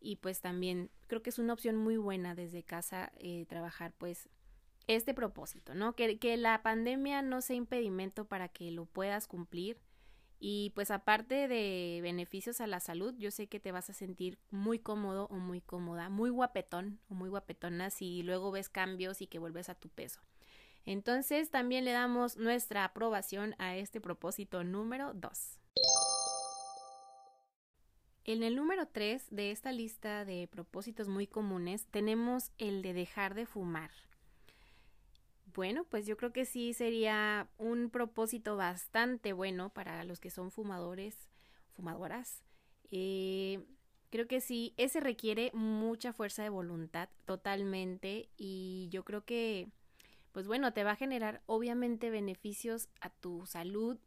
y 0.00 0.16
pues 0.16 0.40
también 0.40 0.90
creo 1.06 1.22
que 1.22 1.30
es 1.30 1.38
una 1.38 1.54
opción 1.54 1.76
muy 1.76 1.96
buena 1.96 2.34
desde 2.34 2.62
casa 2.62 3.10
eh, 3.16 3.46
trabajar 3.48 3.92
pues 3.96 4.28
este 4.86 5.14
propósito, 5.14 5.74
¿no? 5.74 5.94
Que, 5.94 6.18
que 6.18 6.36
la 6.36 6.62
pandemia 6.62 7.22
no 7.22 7.40
sea 7.40 7.56
impedimento 7.56 8.26
para 8.26 8.48
que 8.48 8.70
lo 8.70 8.86
puedas 8.86 9.26
cumplir 9.26 9.78
y 10.40 10.70
pues 10.74 10.90
aparte 10.90 11.48
de 11.48 12.00
beneficios 12.02 12.60
a 12.60 12.66
la 12.66 12.80
salud, 12.80 13.14
yo 13.18 13.30
sé 13.30 13.48
que 13.48 13.58
te 13.58 13.72
vas 13.72 13.90
a 13.90 13.92
sentir 13.92 14.38
muy 14.50 14.78
cómodo 14.78 15.26
o 15.30 15.34
muy 15.34 15.60
cómoda, 15.60 16.08
muy 16.08 16.30
guapetón 16.30 17.00
o 17.08 17.14
muy 17.14 17.28
guapetona 17.28 17.90
si 17.90 18.22
luego 18.22 18.52
ves 18.52 18.68
cambios 18.68 19.20
y 19.20 19.26
que 19.26 19.40
vuelves 19.40 19.68
a 19.68 19.74
tu 19.74 19.88
peso. 19.88 20.20
Entonces 20.86 21.50
también 21.50 21.84
le 21.84 21.90
damos 21.90 22.36
nuestra 22.36 22.84
aprobación 22.84 23.54
a 23.58 23.76
este 23.76 24.00
propósito 24.00 24.62
número 24.64 25.12
2. 25.12 25.58
En 28.24 28.42
el 28.42 28.56
número 28.56 28.86
3 28.86 29.26
de 29.30 29.50
esta 29.50 29.72
lista 29.72 30.24
de 30.24 30.46
propósitos 30.48 31.08
muy 31.08 31.26
comunes 31.26 31.86
tenemos 31.86 32.52
el 32.58 32.82
de 32.82 32.92
dejar 32.92 33.34
de 33.34 33.46
fumar. 33.46 33.90
Bueno, 35.58 35.82
pues 35.90 36.06
yo 36.06 36.16
creo 36.16 36.32
que 36.32 36.44
sí 36.44 36.72
sería 36.72 37.48
un 37.58 37.90
propósito 37.90 38.56
bastante 38.56 39.32
bueno 39.32 39.70
para 39.70 40.04
los 40.04 40.20
que 40.20 40.30
son 40.30 40.52
fumadores, 40.52 41.28
fumadoras. 41.72 42.44
Eh, 42.92 43.66
creo 44.08 44.28
que 44.28 44.40
sí, 44.40 44.72
ese 44.76 45.00
requiere 45.00 45.50
mucha 45.54 46.12
fuerza 46.12 46.44
de 46.44 46.48
voluntad 46.48 47.08
totalmente 47.24 48.28
y 48.36 48.86
yo 48.92 49.04
creo 49.04 49.24
que, 49.24 49.66
pues 50.30 50.46
bueno, 50.46 50.72
te 50.72 50.84
va 50.84 50.92
a 50.92 50.96
generar 50.96 51.42
obviamente 51.46 52.08
beneficios 52.08 52.88
a 53.00 53.10
tu 53.10 53.44
salud 53.44 53.98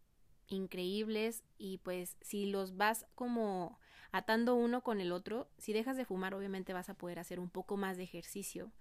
increíbles 0.48 1.44
y 1.58 1.80
pues 1.80 2.16
si 2.22 2.46
los 2.46 2.78
vas 2.78 3.06
como 3.14 3.78
atando 4.14 4.56
uno 4.56 4.84
con 4.84 5.02
el 5.02 5.12
otro, 5.12 5.50
si 5.58 5.74
dejas 5.74 5.98
de 5.98 6.06
fumar 6.06 6.34
obviamente 6.34 6.72
vas 6.72 6.88
a 6.88 6.94
poder 6.94 7.20
hacer 7.20 7.42
un 7.42 7.50
poco 7.50 7.76
más 7.76 7.98
de 7.98 8.04
ejercicio 8.04 8.72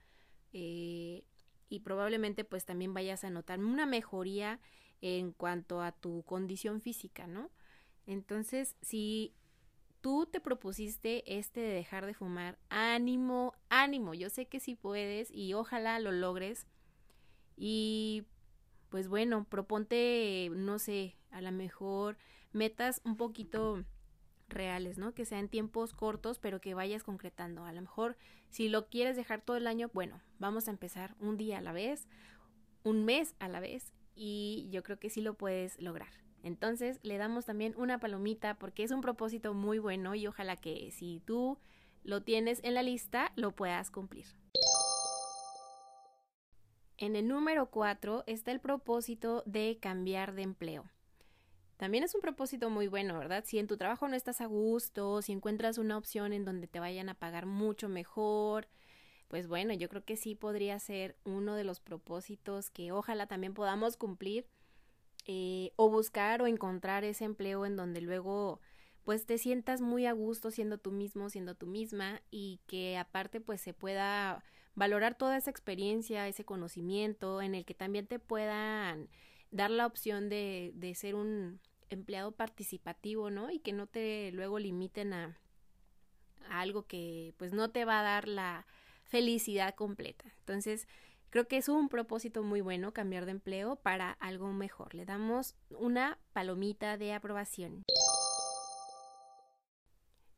eh, 0.53 1.25
y 1.71 1.81
probablemente 1.81 2.45
pues 2.45 2.67
también 2.67 2.93
vayas 2.93 3.25
a 3.25 3.31
notar 3.31 3.61
una 3.61 3.87
mejoría 3.87 4.61
en 5.01 5.33
cuanto 5.33 5.81
a 5.81 5.93
tu 5.93 6.23
condición 6.25 6.83
física, 6.83 7.27
¿no? 7.27 7.51
Entonces, 8.07 8.77
si 8.83 9.33
tú 10.01 10.27
te 10.27 10.41
propusiste 10.41 11.39
este 11.39 11.61
de 11.61 11.73
dejar 11.73 12.05
de 12.05 12.15
fumar, 12.15 12.59
ánimo, 12.69 13.55
ánimo, 13.69 14.13
yo 14.15 14.29
sé 14.29 14.47
que 14.47 14.61
sí 14.61 14.75
puedes 14.75 15.31
y 15.31 15.55
ojalá 15.55 15.99
lo 16.01 16.13
logres. 16.13 16.67
Y 17.57 18.25
pues 18.89 19.09
bueno, 19.09 19.47
proponte, 19.49 20.51
no 20.53 20.79
sé, 20.79 21.17
a 21.31 21.41
lo 21.41 21.53
mejor 21.53 22.19
metas 22.53 23.01
un 23.05 23.17
poquito 23.17 23.85
reales, 24.51 24.99
¿no? 24.99 25.15
Que 25.15 25.25
sean 25.25 25.49
tiempos 25.49 25.93
cortos, 25.93 26.39
pero 26.39 26.61
que 26.61 26.75
vayas 26.75 27.03
concretando. 27.03 27.65
A 27.65 27.73
lo 27.73 27.81
mejor 27.81 28.17
si 28.51 28.69
lo 28.69 28.89
quieres 28.89 29.17
dejar 29.17 29.41
todo 29.41 29.57
el 29.57 29.67
año, 29.67 29.91
bueno, 29.93 30.21
vamos 30.39 30.69
a 30.69 30.71
empezar 30.71 31.15
un 31.21 31.37
día 31.37 31.59
a 31.59 31.63
la 31.63 31.73
vez, 31.73 32.07
un 32.83 33.05
mes 33.05 33.35
a 33.39 33.49
la 33.49 33.61
vez 33.61 33.93
y 34.15 34.69
yo 34.71 34.83
creo 34.83 34.99
que 34.99 35.11
sí 35.11 35.21
lo 35.21 35.35
puedes 35.35 35.81
lograr. 35.81 36.13
Entonces 36.43 36.99
le 37.03 37.19
damos 37.19 37.47
también 37.47 37.75
una 37.77 37.99
palomita 37.99 38.55
porque 38.59 38.83
es 38.83 38.91
un 38.91 39.01
propósito 39.01 39.55
muy 39.55 39.79
bueno 39.79 40.15
y 40.15 40.27
ojalá 40.27 40.57
que 40.57 40.91
si 40.91 41.23
tú 41.25 41.59
lo 42.03 42.23
tienes 42.23 42.61
en 42.65 42.75
la 42.75 42.83
lista 42.83 43.33
lo 43.37 43.53
puedas 43.53 43.91
cumplir. 43.91 44.27
En 46.97 47.17
el 47.17 47.29
número 47.29 47.71
4 47.71 48.25
está 48.27 48.53
el 48.53 48.61
propósito 48.61 49.43
de 49.47 49.79
cambiar 49.81 50.35
de 50.35 50.43
empleo. 50.43 50.85
También 51.81 52.05
es 52.05 52.15
un 52.15 52.21
propósito 52.21 52.69
muy 52.69 52.89
bueno, 52.89 53.19
¿verdad? 53.19 53.43
Si 53.47 53.59
en 53.59 53.67
tu 53.67 53.79
trabajo 53.79 54.07
no 54.07 54.15
estás 54.15 54.43
a 54.43 54.45
gusto, 54.45 55.23
si 55.23 55.33
encuentras 55.33 55.79
una 55.79 55.97
opción 55.97 56.35
en 56.35 56.45
donde 56.45 56.67
te 56.67 56.79
vayan 56.79 57.09
a 57.09 57.15
pagar 57.15 57.47
mucho 57.47 57.89
mejor, 57.89 58.69
pues 59.29 59.49
bueno, 59.49 59.73
yo 59.73 59.89
creo 59.89 60.05
que 60.05 60.19
sí 60.19 60.35
podría 60.35 60.79
ser 60.79 61.17
uno 61.25 61.55
de 61.55 61.65
los 61.65 61.81
propósitos 61.81 62.69
que 62.69 62.93
ojalá 62.93 63.29
también 63.29 63.55
podamos 63.55 63.97
cumplir 63.97 64.47
eh, 65.27 65.73
o 65.77 65.89
buscar 65.89 66.43
o 66.43 66.47
encontrar 66.47 67.03
ese 67.05 67.25
empleo 67.25 67.65
en 67.65 67.77
donde 67.77 68.03
luego 68.03 68.61
pues 69.03 69.25
te 69.25 69.39
sientas 69.39 69.81
muy 69.81 70.05
a 70.05 70.13
gusto 70.13 70.51
siendo 70.51 70.77
tú 70.77 70.93
mismo, 70.93 71.31
siendo 71.31 71.55
tú 71.55 71.67
misma 71.67 72.21
y 72.31 72.61
que 72.67 72.99
aparte 72.99 73.41
pues 73.41 73.63
se 73.63 73.73
pueda 73.73 74.45
valorar 74.75 75.15
toda 75.15 75.39
esa 75.39 75.51
experiencia, 75.51 76.29
ese 76.29 76.45
conocimiento, 76.45 77.41
en 77.41 77.55
el 77.55 77.65
que 77.65 77.73
también 77.73 78.07
te 78.07 78.19
puedan 78.19 79.09
dar 79.51 79.71
la 79.71 79.87
opción 79.87 80.29
de, 80.29 80.73
de 80.75 80.95
ser 80.95 81.15
un, 81.15 81.59
empleado 81.91 82.33
participativo, 82.33 83.31
¿no? 83.31 83.51
Y 83.51 83.59
que 83.59 83.73
no 83.73 83.87
te 83.87 84.31
luego 84.33 84.59
limiten 84.59 85.13
a, 85.13 85.39
algo 86.49 86.87
que 86.87 87.35
pues 87.37 87.53
no 87.53 87.71
te 87.71 87.85
va 87.85 88.01
a 88.01 88.03
dar 88.03 88.29
la 88.29 88.67
felicidad 89.05 89.75
completa. 89.75 90.25
Entonces, 90.41 90.87
creo 91.31 91.47
que 91.49 91.57
es 91.57 91.69
un 91.69 91.89
propósito 91.89 92.43
muy 92.43 92.61
bueno 92.61 92.93
cambiar 92.93 93.25
de 93.25 93.33
empleo 93.33 93.77
para 93.77 94.13
algo 94.13 94.53
mejor. 94.53 94.95
Le 94.95 95.05
damos 95.05 95.55
una 95.71 96.19
palomita 96.33 96.97
de 96.97 97.13
aprobación. 97.13 97.85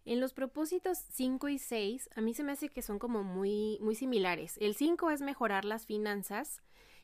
En 0.05 0.20
los 0.20 0.33
propósitos 0.33 0.98
5 1.11 1.48
y 1.48 1.59
6, 1.59 2.11
a 2.16 2.20
mí 2.20 2.35
se 2.35 2.42
me 2.42 2.53
hace 2.53 2.68
que 2.68 2.83
son 2.83 2.98
como 2.98 3.22
muy, 3.22 3.79
muy 3.81 3.94
similares. 3.94 4.57
El 4.61 4.74
5 4.74 5.11
es 5.11 5.20
mejorar 5.20 5.64
las 5.64 5.87
finanzas 5.87 6.61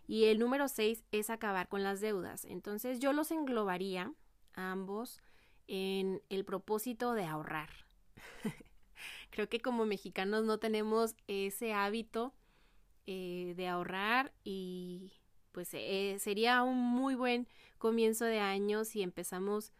y 0.08 0.24
el 0.24 0.40
número 0.40 0.66
6 0.66 1.04
es 1.12 1.30
acabar 1.30 1.68
con 1.68 1.84
las 1.84 2.00
deudas. 2.00 2.44
Entonces 2.44 2.98
yo 2.98 3.12
los 3.12 3.30
englobaría 3.30 4.12
ambos 4.58 5.20
en 5.66 6.22
el 6.28 6.44
propósito 6.44 7.14
de 7.14 7.24
ahorrar. 7.24 7.70
Creo 9.30 9.48
que 9.48 9.60
como 9.60 9.86
mexicanos 9.86 10.44
no 10.44 10.58
tenemos 10.58 11.14
ese 11.28 11.72
hábito 11.72 12.34
eh, 13.06 13.54
de 13.56 13.68
ahorrar 13.68 14.32
y 14.44 15.12
pues 15.52 15.70
eh, 15.72 16.16
sería 16.18 16.62
un 16.62 16.78
muy 16.78 17.14
buen 17.14 17.46
comienzo 17.78 18.24
de 18.24 18.40
año 18.40 18.84
si 18.84 19.02
empezamos 19.02 19.72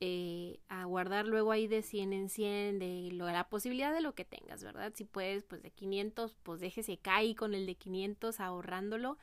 eh, 0.00 0.58
a 0.68 0.84
guardar 0.84 1.28
luego 1.28 1.52
ahí 1.52 1.68
de 1.68 1.82
100 1.82 2.12
en 2.12 2.28
100 2.28 2.78
de 2.80 3.10
lo, 3.12 3.26
la 3.26 3.48
posibilidad 3.48 3.92
de 3.92 4.00
lo 4.00 4.14
que 4.14 4.24
tengas, 4.24 4.64
¿verdad? 4.64 4.92
Si 4.96 5.04
puedes, 5.04 5.44
pues 5.44 5.62
de 5.62 5.70
500, 5.70 6.36
pues 6.42 6.60
déjese 6.60 6.98
caer 6.98 7.36
con 7.36 7.54
el 7.54 7.66
de 7.66 7.76
500 7.76 8.40
ahorrándolo. 8.40 9.16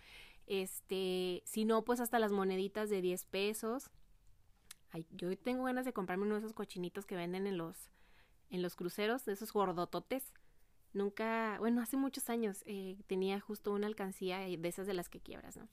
Este, 0.47 1.43
si 1.45 1.65
no, 1.65 1.83
pues 1.83 1.99
hasta 1.99 2.17
las 2.17 2.31
moneditas 2.31 2.89
de 2.89 3.01
10 3.01 3.25
pesos 3.25 3.91
yo 5.11 5.37
tengo 5.37 5.63
ganas 5.63 5.85
de 5.85 5.93
comprarme 5.93 6.25
uno 6.25 6.35
de 6.35 6.39
esos 6.39 6.53
cochinitos 6.53 7.05
que 7.05 7.15
venden 7.15 7.47
en 7.47 7.57
los, 7.57 7.91
en 8.49 8.61
los 8.61 8.75
cruceros, 8.75 9.25
de 9.25 9.33
esos 9.33 9.53
gordototes. 9.53 10.33
Nunca, 10.93 11.57
bueno, 11.59 11.81
hace 11.81 11.97
muchos 11.97 12.29
años 12.29 12.63
eh, 12.65 12.97
tenía 13.07 13.39
justo 13.39 13.71
una 13.71 13.87
alcancía 13.87 14.39
de 14.39 14.67
esas 14.67 14.87
de 14.87 14.93
las 14.93 15.09
que 15.09 15.19
quiebras, 15.19 15.57
¿no? 15.57 15.67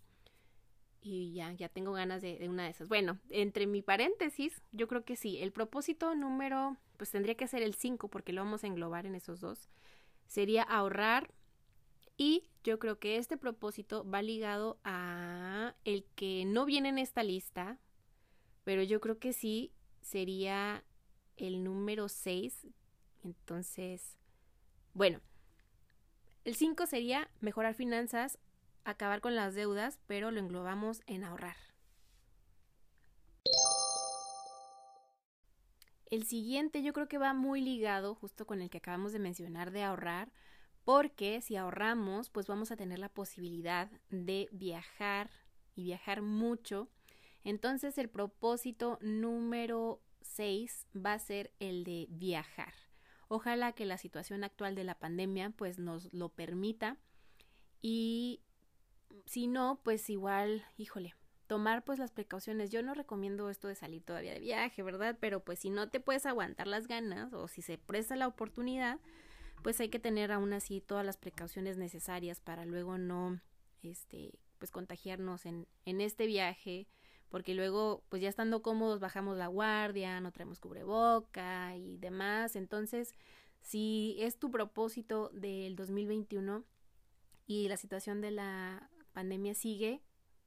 Y 1.00 1.33
ya, 1.33 1.52
ya 1.52 1.68
tengo 1.68 1.92
ganas 1.92 2.20
de, 2.20 2.38
de 2.38 2.48
una 2.48 2.64
de 2.64 2.70
esas. 2.70 2.88
Bueno, 2.88 3.18
entre 3.31 3.66
mi 3.66 3.81
paréntesis, 3.81 4.61
yo 4.72 4.88
creo 4.88 5.05
que 5.05 5.16
sí. 5.16 5.38
El 5.38 5.52
propósito 5.52 6.14
número, 6.14 6.76
pues 6.96 7.11
tendría 7.11 7.37
que 7.37 7.46
ser 7.46 7.62
el 7.62 7.74
5 7.74 8.09
porque 8.09 8.33
lo 8.33 8.42
vamos 8.42 8.64
a 8.64 8.66
englobar 8.66 9.07
en 9.07 9.14
esos 9.14 9.40
dos. 9.40 9.68
Sería 10.26 10.62
ahorrar 10.64 11.33
y 12.16 12.48
yo 12.64 12.79
creo 12.79 12.98
que 12.98 13.16
este 13.16 13.37
propósito 13.37 14.09
va 14.09 14.22
ligado 14.22 14.79
a 14.85 15.74
el 15.85 16.05
que 16.14 16.44
no 16.46 16.64
viene 16.64 16.88
en 16.88 16.98
esta 16.98 17.22
lista, 17.22 17.79
pero 18.66 18.83
yo 18.83 19.00
creo 19.00 19.20
que 19.20 19.33
sí 19.33 19.72
sería 20.00 20.83
el 21.37 21.62
número 21.62 22.09
6. 22.09 22.66
Entonces, 23.22 24.18
bueno, 24.92 25.20
el 26.44 26.57
5 26.57 26.85
sería 26.87 27.31
mejorar 27.40 27.74
finanzas, 27.74 28.40
acabar 28.83 29.20
con 29.20 29.37
las 29.37 29.55
deudas, 29.55 30.00
pero 30.09 30.33
lo 30.33 30.40
englobamos 30.40 31.02
en 31.07 31.22
ahorrar. 31.22 31.55
El 36.11 36.24
siguiente 36.24 36.83
yo 36.83 36.92
creo 36.92 37.07
que 37.07 37.18
va 37.18 37.35
muy 37.35 37.61
ligado 37.61 38.16
justo 38.16 38.48
con 38.48 38.62
el 38.62 38.68
que 38.68 38.79
acabamos 38.79 39.12
de 39.12 39.20
mencionar 39.20 39.70
de 39.70 39.85
ahorrar, 39.85 40.33
porque 40.83 41.40
si 41.40 41.55
ahorramos, 41.55 42.31
pues 42.31 42.48
vamos 42.48 42.72
a 42.72 42.76
tener 42.76 42.98
la 42.98 43.11
posibilidad 43.11 43.88
de 44.11 44.48
viajar 44.50 45.31
y 45.76 45.85
viajar 45.85 46.20
mucho 46.20 46.90
entonces 47.46 47.96
el 47.96 48.09
propósito 48.09 48.98
número 49.00 50.02
6 50.22 50.88
va 50.94 51.12
a 51.12 51.18
ser 51.20 51.52
el 51.61 51.85
de 51.85 52.09
viajar. 52.11 52.74
Ojalá 53.28 53.72
que 53.72 53.87
la 53.87 53.98
situación 53.98 54.42
actual 54.42 54.74
de 54.74 54.82
la 54.82 54.98
pandemia 54.98 55.50
pues 55.50 55.78
nos 55.78 56.12
lo 56.12 56.28
permita 56.28 56.96
y 57.80 58.40
si 59.26 59.46
no, 59.46 59.80
pues 59.85 60.11
igual, 60.11 60.64
híjole, 60.76 61.14
tomar 61.46 61.85
pues 61.85 62.00
las 62.00 62.11
precauciones. 62.11 62.70
Yo 62.70 62.82
no 62.82 62.94
recomiendo 62.94 63.48
esto 63.48 63.68
de 63.68 63.76
salir 63.76 64.02
todavía 64.02 64.35
de 64.35 64.40
viaje, 64.40 64.82
¿verdad? 64.82 65.16
Pero 65.20 65.44
pues 65.44 65.61
si 65.61 65.70
no 65.70 65.88
te 65.88 66.00
puedes 66.00 66.26
aguantar 66.26 66.66
las 66.66 66.88
ganas 66.88 67.32
o 67.32 67.46
si 67.46 67.62
se 67.62 67.78
presta 67.78 68.16
la 68.16 68.26
oportunidad, 68.26 68.98
pues 69.62 69.80
hay 69.80 69.88
que 69.88 70.00
tener 70.00 70.32
aún 70.32 70.52
así 70.52 70.80
todas 70.80 71.06
las 71.06 71.16
precauciones 71.16 71.76
necesarias 71.76 72.40
para 72.40 72.64
luego 72.64 72.98
no, 72.98 73.40
este, 73.85 74.32
pues 74.59 74.72
contagiarnos 74.72 75.46
en, 75.46 75.68
en 75.85 76.00
este 76.00 76.26
viaje 76.26 76.88
porque 77.29 77.55
luego, 77.55 78.05
pues 78.09 78.23
ya 78.23 78.29
estando 78.29 78.62
cómodos, 78.62 79.01
bajamos 79.01 79.37
la 79.37 79.49
guardia, 79.49 80.21
no 80.21 80.33
traemos 80.33 80.61
cubreboca 80.61 81.77
y 81.77 81.97
demás. 81.99 82.57
Entonces, 82.57 83.15
si 83.61 84.17
es 84.21 84.39
tu 84.39 84.51
propósito 84.51 85.31
del 85.33 85.75
2021 85.77 86.65
y 87.47 87.69
la 87.69 87.77
situación 87.77 88.21
de 88.21 88.31
la 88.31 88.91
pandemia 89.12 89.55
sigue, 89.55 90.03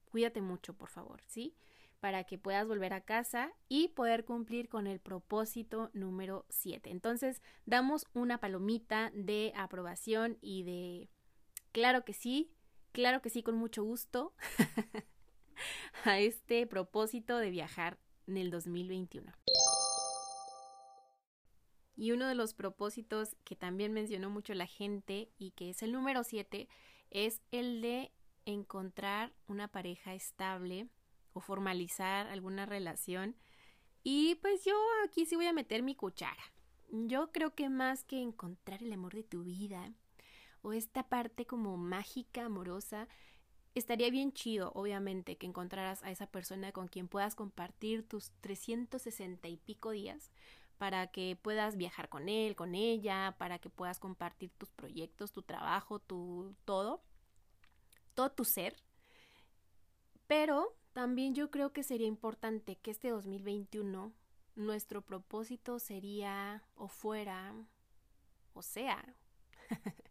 cuídate 0.05 0.41
mucho, 0.41 0.73
por 0.73 0.89
favor, 0.89 1.21
¿sí? 1.27 1.55
Para 1.99 2.23
que 2.23 2.37
puedas 2.37 2.65
volver 2.65 2.93
a 2.93 3.01
casa 3.01 3.51
y 3.67 3.89
poder 3.89 4.23
cumplir 4.23 4.69
con 4.69 4.87
el 4.87 4.99
propósito 4.99 5.89
número 5.93 6.45
7. 6.49 6.91
Entonces, 6.91 7.41
damos 7.65 8.05
una 8.13 8.39
palomita 8.39 9.11
de 9.13 9.51
aprobación 9.55 10.37
y 10.39 10.63
de, 10.63 11.09
claro 11.73 12.05
que 12.05 12.13
sí, 12.13 12.53
claro 12.93 13.21
que 13.21 13.29
sí, 13.29 13.43
con 13.43 13.55
mucho 13.55 13.83
gusto. 13.83 14.33
a 16.05 16.19
este 16.19 16.65
propósito 16.67 17.37
de 17.37 17.49
viajar 17.49 17.97
en 18.27 18.37
el 18.37 18.51
2021. 18.51 19.31
Y 21.95 22.13
uno 22.13 22.27
de 22.27 22.35
los 22.35 22.53
propósitos 22.53 23.35
que 23.43 23.57
también 23.57 23.91
mencionó 23.91 24.29
mucho 24.29 24.53
la 24.53 24.67
gente 24.67 25.29
y 25.37 25.51
que 25.51 25.71
es 25.71 25.83
el 25.83 25.91
número 25.91 26.23
7 26.23 26.69
es 27.09 27.41
el 27.51 27.81
de 27.81 28.11
encontrar 28.45 29.33
una 29.47 29.67
pareja 29.67 30.13
estable 30.13 30.87
o 31.33 31.41
formalizar 31.41 32.27
alguna 32.27 32.65
relación. 32.65 33.35
Y 34.01 34.35
pues 34.35 34.63
yo 34.63 34.75
aquí 35.05 35.25
sí 35.25 35.35
voy 35.35 35.47
a 35.47 35.53
meter 35.53 35.83
mi 35.83 35.95
cuchara. 35.95 36.41
Yo 36.91 37.31
creo 37.31 37.53
que 37.53 37.69
más 37.69 38.03
que 38.03 38.21
encontrar 38.21 38.81
el 38.81 38.93
amor 38.93 39.13
de 39.13 39.23
tu 39.23 39.43
vida 39.43 39.93
o 40.61 40.73
esta 40.73 41.07
parte 41.07 41.45
como 41.45 41.77
mágica, 41.77 42.45
amorosa, 42.45 43.07
estaría 43.75 44.09
bien 44.09 44.33
chido, 44.33 44.71
obviamente, 44.75 45.37
que 45.37 45.47
encontraras 45.47 46.03
a 46.03 46.11
esa 46.11 46.27
persona 46.27 46.71
con 46.71 46.87
quien 46.87 47.07
puedas 47.07 47.35
compartir 47.35 48.07
tus 48.07 48.31
360 48.41 49.47
y 49.47 49.57
pico 49.57 49.91
días 49.91 50.31
para 50.77 51.07
que 51.07 51.37
puedas 51.41 51.75
viajar 51.75 52.09
con 52.09 52.29
él, 52.29 52.55
con 52.55 52.73
ella, 52.73 53.35
para 53.37 53.59
que 53.59 53.69
puedas 53.69 53.99
compartir 53.99 54.49
tus 54.57 54.69
proyectos, 54.71 55.33
tu 55.33 55.41
trabajo, 55.43 55.99
tu 55.99 56.55
todo, 56.65 57.01
todo 58.15 58.31
tu 58.31 58.45
ser. 58.45 58.75
Pero 60.25 60.75
también 60.93 61.35
yo 61.35 61.51
creo 61.51 61.73
que 61.73 61.83
sería 61.83 62.07
importante 62.07 62.77
que 62.77 62.91
este 62.91 63.09
2021 63.09 64.13
nuestro 64.55 65.01
propósito 65.01 65.79
sería 65.79 66.63
o 66.75 66.87
fuera, 66.87 67.53
o 68.53 68.61
sea, 68.61 69.15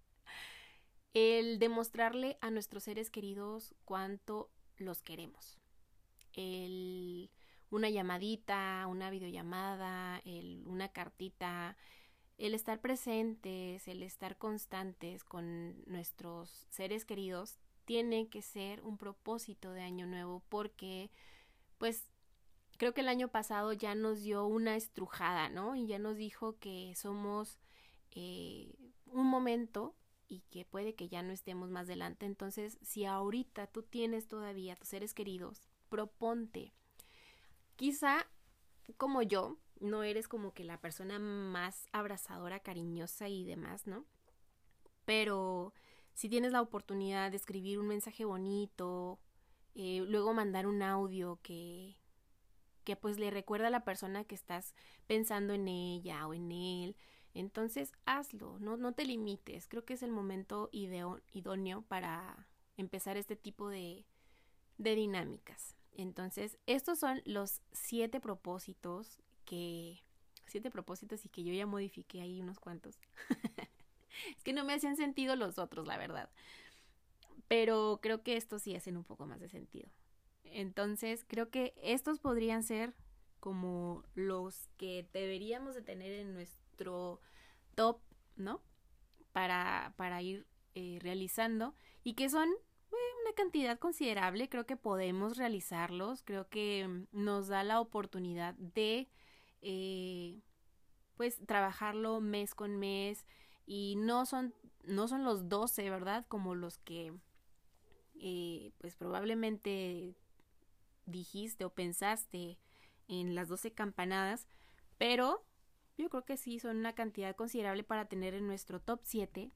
el 1.15 1.59
demostrarle 1.59 2.39
a 2.41 2.51
nuestros 2.51 2.85
seres 2.85 3.11
queridos 3.11 3.75
cuánto 3.85 4.51
los 4.77 5.03
queremos. 5.03 5.59
El, 6.35 7.31
una 7.71 7.91
llamadita, 7.91 8.87
una 8.89 9.11
videollamada, 9.11 10.21
el, 10.25 10.63
una 10.67 10.89
cartita, 10.89 11.77
el 12.37 12.55
estar 12.55 12.81
presentes, 12.81 13.89
el 13.89 14.03
estar 14.03 14.37
constantes 14.37 15.25
con 15.25 15.83
nuestros 15.87 16.67
seres 16.71 17.05
queridos 17.05 17.59
tiene 17.85 18.29
que 18.29 18.43
ser 18.43 18.83
un 18.83 18.99
propósito 18.99 19.73
de 19.73 19.81
año 19.81 20.07
nuevo 20.07 20.43
porque 20.49 21.11
pues 21.79 22.07
creo 22.77 22.95
que 22.95 23.01
el 23.01 23.09
año 23.09 23.29
pasado 23.29 23.73
ya 23.73 23.95
nos 23.95 24.23
dio 24.23 24.47
una 24.47 24.77
estrujada, 24.77 25.49
¿no? 25.49 25.75
Y 25.75 25.87
ya 25.87 25.99
nos 25.99 26.17
dijo 26.17 26.59
que 26.59 26.95
somos 26.95 27.59
eh, 28.13 28.73
un 29.07 29.27
momento 29.27 29.95
y 30.29 30.41
que 30.51 30.65
puede 30.65 30.95
que 30.95 31.09
ya 31.09 31.23
no 31.23 31.33
estemos 31.33 31.71
más 31.71 31.87
adelante. 31.87 32.27
Entonces, 32.27 32.79
si 32.83 33.05
ahorita 33.05 33.67
tú 33.67 33.83
tienes 33.83 34.29
todavía 34.29 34.77
tus 34.77 34.89
seres 34.89 35.15
queridos, 35.15 35.69
proponte. 35.89 36.73
Quizá 37.77 38.27
como 38.97 39.23
yo, 39.23 39.59
no 39.81 40.03
eres 40.03 40.29
como 40.29 40.55
que 40.55 40.65
la 40.65 40.81
persona 40.81 41.19
más 41.19 41.87
abrazadora, 41.93 42.61
cariñosa 42.61 43.29
y 43.29 43.45
demás, 43.45 43.87
¿no? 43.87 44.05
Pero 45.05 45.73
si 46.15 46.29
tienes 46.29 46.53
la 46.53 46.63
oportunidad 46.63 47.31
de 47.31 47.37
escribir 47.37 47.79
un 47.79 47.87
mensaje 47.87 48.25
bonito, 48.25 49.21
eh, 49.75 50.05
luego 50.07 50.35
mandar 50.35 50.67
un 50.67 50.83
audio 50.83 51.39
que, 51.43 51.97
que 52.85 52.97
pues 52.97 53.19
le 53.19 53.31
recuerda 53.31 53.69
a 53.69 53.71
la 53.71 53.85
persona 53.85 54.25
que 54.25 54.35
estás 54.35 54.75
pensando 55.07 55.55
en 55.55 55.69
ella 55.69 56.27
o 56.27 56.35
en 56.35 56.51
él, 56.51 56.97
entonces, 57.35 57.93
hazlo, 58.07 58.59
no, 58.59 58.77
no 58.77 58.93
te 58.93 59.05
limites. 59.05 59.69
Creo 59.69 59.85
que 59.85 59.95
es 59.95 60.03
el 60.03 60.11
momento 60.11 60.71
idóneo 60.73 61.83
para 61.83 62.49
empezar 62.77 63.17
este 63.17 63.37
tipo 63.37 63.69
de, 63.69 64.05
de 64.79 64.95
dinámicas. 64.95 65.77
Entonces, 65.93 66.59
estos 66.67 66.99
son 66.99 67.23
los 67.25 67.61
siete 67.73 68.21
propósitos 68.21 69.21
que... 69.45 70.03
Siete 70.47 70.71
propósitos 70.71 71.27
y 71.27 71.29
que 71.29 71.45
yo 71.45 71.53
ya 71.53 71.67
modifiqué 71.67 72.23
ahí 72.23 72.41
unos 72.41 72.59
cuantos. 72.59 72.99
es 74.37 74.43
que 74.43 74.55
no 74.55 74.65
me 74.65 74.73
hacían 74.73 74.97
sentido 74.97 75.37
los 75.37 75.59
otros, 75.59 75.87
la 75.87 75.99
verdad. 75.99 76.31
Pero 77.49 77.99
creo 78.01 78.23
que 78.23 78.39
estos 78.39 78.63
sí 78.63 78.75
hacen 78.75 78.97
un 78.97 79.05
poco 79.05 79.27
más 79.27 79.41
de 79.41 79.51
sentido. 79.51 79.91
Entonces, 80.45 81.25
creo 81.29 81.51
que 81.51 81.75
estos 81.83 82.19
podrían 82.19 82.63
ser 82.63 82.95
como 83.41 84.05
los 84.15 84.69
que 84.77 85.07
deberíamos 85.13 85.75
de 85.75 85.83
tener 85.83 86.13
en 86.13 86.33
nuestro 86.35 86.58
top, 87.75 88.01
¿no? 88.37 88.63
Para, 89.33 89.95
para 89.97 90.23
ir 90.23 90.47
eh, 90.75 90.99
realizando 91.01 91.75
y 92.05 92.15
que 92.15 92.31
son 92.31 92.49
eh, 92.49 92.95
una 93.25 93.35
cantidad 93.35 93.79
considerable, 93.79 94.49
creo 94.49 94.65
que 94.67 94.77
podemos 94.77 95.37
realizarlos, 95.37 96.23
creo 96.23 96.49
que 96.49 96.87
mm, 96.87 97.07
nos 97.11 97.49
da 97.49 97.65
la 97.65 97.81
oportunidad 97.81 98.55
de 98.55 99.09
eh, 99.61 100.41
pues 101.17 101.45
trabajarlo 101.47 102.21
mes 102.21 102.55
con 102.55 102.77
mes 102.77 103.27
y 103.67 103.97
no 103.97 104.25
son, 104.25 104.55
no 104.85 105.09
son 105.09 105.25
los 105.25 105.49
12, 105.49 105.91
¿verdad? 105.91 106.27
Como 106.29 106.55
los 106.55 106.79
que 106.79 107.13
pues 108.79 108.97
probablemente 108.97 110.15
dijiste 111.07 111.65
o 111.65 111.71
pensaste 111.71 112.59
en 113.09 113.35
las 113.35 113.49
12 113.49 113.73
campanadas, 113.73 114.47
pero 114.97 115.45
yo 115.99 116.09
creo 116.09 116.25
que 116.25 116.37
sí 116.37 116.61
son 116.61 116.79
una 116.79 116.95
cantidad 116.95 117.35
considerable 117.35 117.83
para 117.83 118.07
tener 118.07 118.35
en 118.35 118.47
nuestro 118.47 118.81
top 118.81 119.01
7 119.03 119.51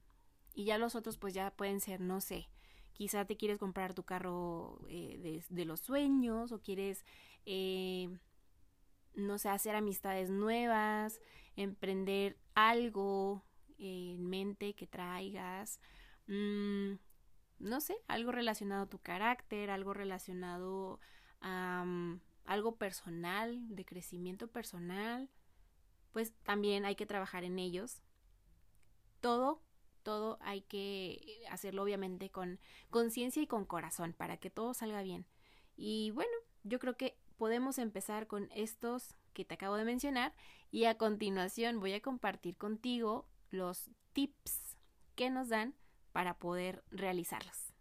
y 0.53 0.65
ya 0.65 0.77
los 0.77 0.95
otros 0.95 1.17
pues 1.17 1.33
ya 1.33 1.51
pueden 1.51 1.79
ser, 1.79 2.01
no 2.01 2.21
sé, 2.21 2.49
quizá 2.91 3.25
te 3.25 3.37
quieres 3.37 3.57
comprar 3.57 3.93
tu 3.93 4.03
carro 4.03 4.79
eh, 4.89 5.41
de, 5.49 5.65
los 5.65 5.79
sueños 5.79 6.51
o 6.51 6.61
quieres, 6.61 7.05
eh, 7.45 8.09
no 9.15 9.37
sé, 9.37 9.49
hacer 9.49 9.75
amistades 9.75 10.29
nuevas, 10.29 11.21
emprender 11.55 12.37
algo 12.55 13.43
en 13.77 14.29
mente 14.29 14.75
que 14.75 14.85
traigas, 14.85 15.79
mm, 16.27 16.93
no 17.59 17.79
sé, 17.79 17.95
algo 18.07 18.31
relacionado 18.31 18.83
a 18.83 18.89
tu 18.89 18.99
carácter, 18.99 19.69
algo 19.69 19.93
relacionado 19.93 20.99
a 21.41 21.85
algo 22.45 22.75
personal, 22.75 23.73
de 23.73 23.85
crecimiento 23.85 24.47
personal 24.49 25.29
pues 26.13 26.31
también 26.43 26.85
hay 26.85 26.95
que 26.95 27.05
trabajar 27.05 27.43
en 27.43 27.59
ellos. 27.59 28.01
Todo, 29.19 29.61
todo 30.03 30.37
hay 30.41 30.61
que 30.61 31.43
hacerlo 31.49 31.83
obviamente 31.83 32.29
con 32.29 32.59
conciencia 32.89 33.41
y 33.41 33.47
con 33.47 33.65
corazón 33.65 34.13
para 34.13 34.37
que 34.37 34.49
todo 34.49 34.73
salga 34.73 35.01
bien. 35.01 35.25
Y 35.75 36.11
bueno, 36.11 36.31
yo 36.63 36.79
creo 36.79 36.95
que 36.95 37.17
podemos 37.37 37.79
empezar 37.79 38.27
con 38.27 38.49
estos 38.53 39.15
que 39.33 39.43
te 39.43 39.55
acabo 39.55 39.75
de 39.75 39.85
mencionar 39.85 40.33
y 40.71 40.85
a 40.85 40.97
continuación 40.97 41.79
voy 41.79 41.93
a 41.93 42.01
compartir 42.01 42.55
contigo 42.55 43.27
los 43.49 43.89
tips 44.13 44.77
que 45.15 45.29
nos 45.29 45.49
dan 45.49 45.73
para 46.11 46.37
poder 46.37 46.83
realizarlos. 46.91 47.72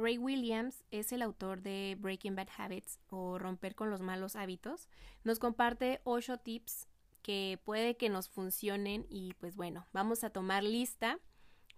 Ray 0.00 0.16
Williams 0.16 0.82
es 0.90 1.12
el 1.12 1.20
autor 1.20 1.60
de 1.60 1.96
Breaking 2.00 2.34
Bad 2.34 2.48
Habits 2.56 2.98
o 3.10 3.38
Romper 3.38 3.74
con 3.74 3.90
los 3.90 4.00
malos 4.00 4.34
hábitos. 4.34 4.88
Nos 5.24 5.38
comparte 5.38 6.00
ocho 6.04 6.38
tips 6.38 6.88
que 7.22 7.60
puede 7.64 7.96
que 7.96 8.08
nos 8.08 8.30
funcionen 8.30 9.06
y 9.10 9.34
pues 9.34 9.56
bueno, 9.56 9.86
vamos 9.92 10.24
a 10.24 10.30
tomar 10.30 10.64
lista 10.64 11.18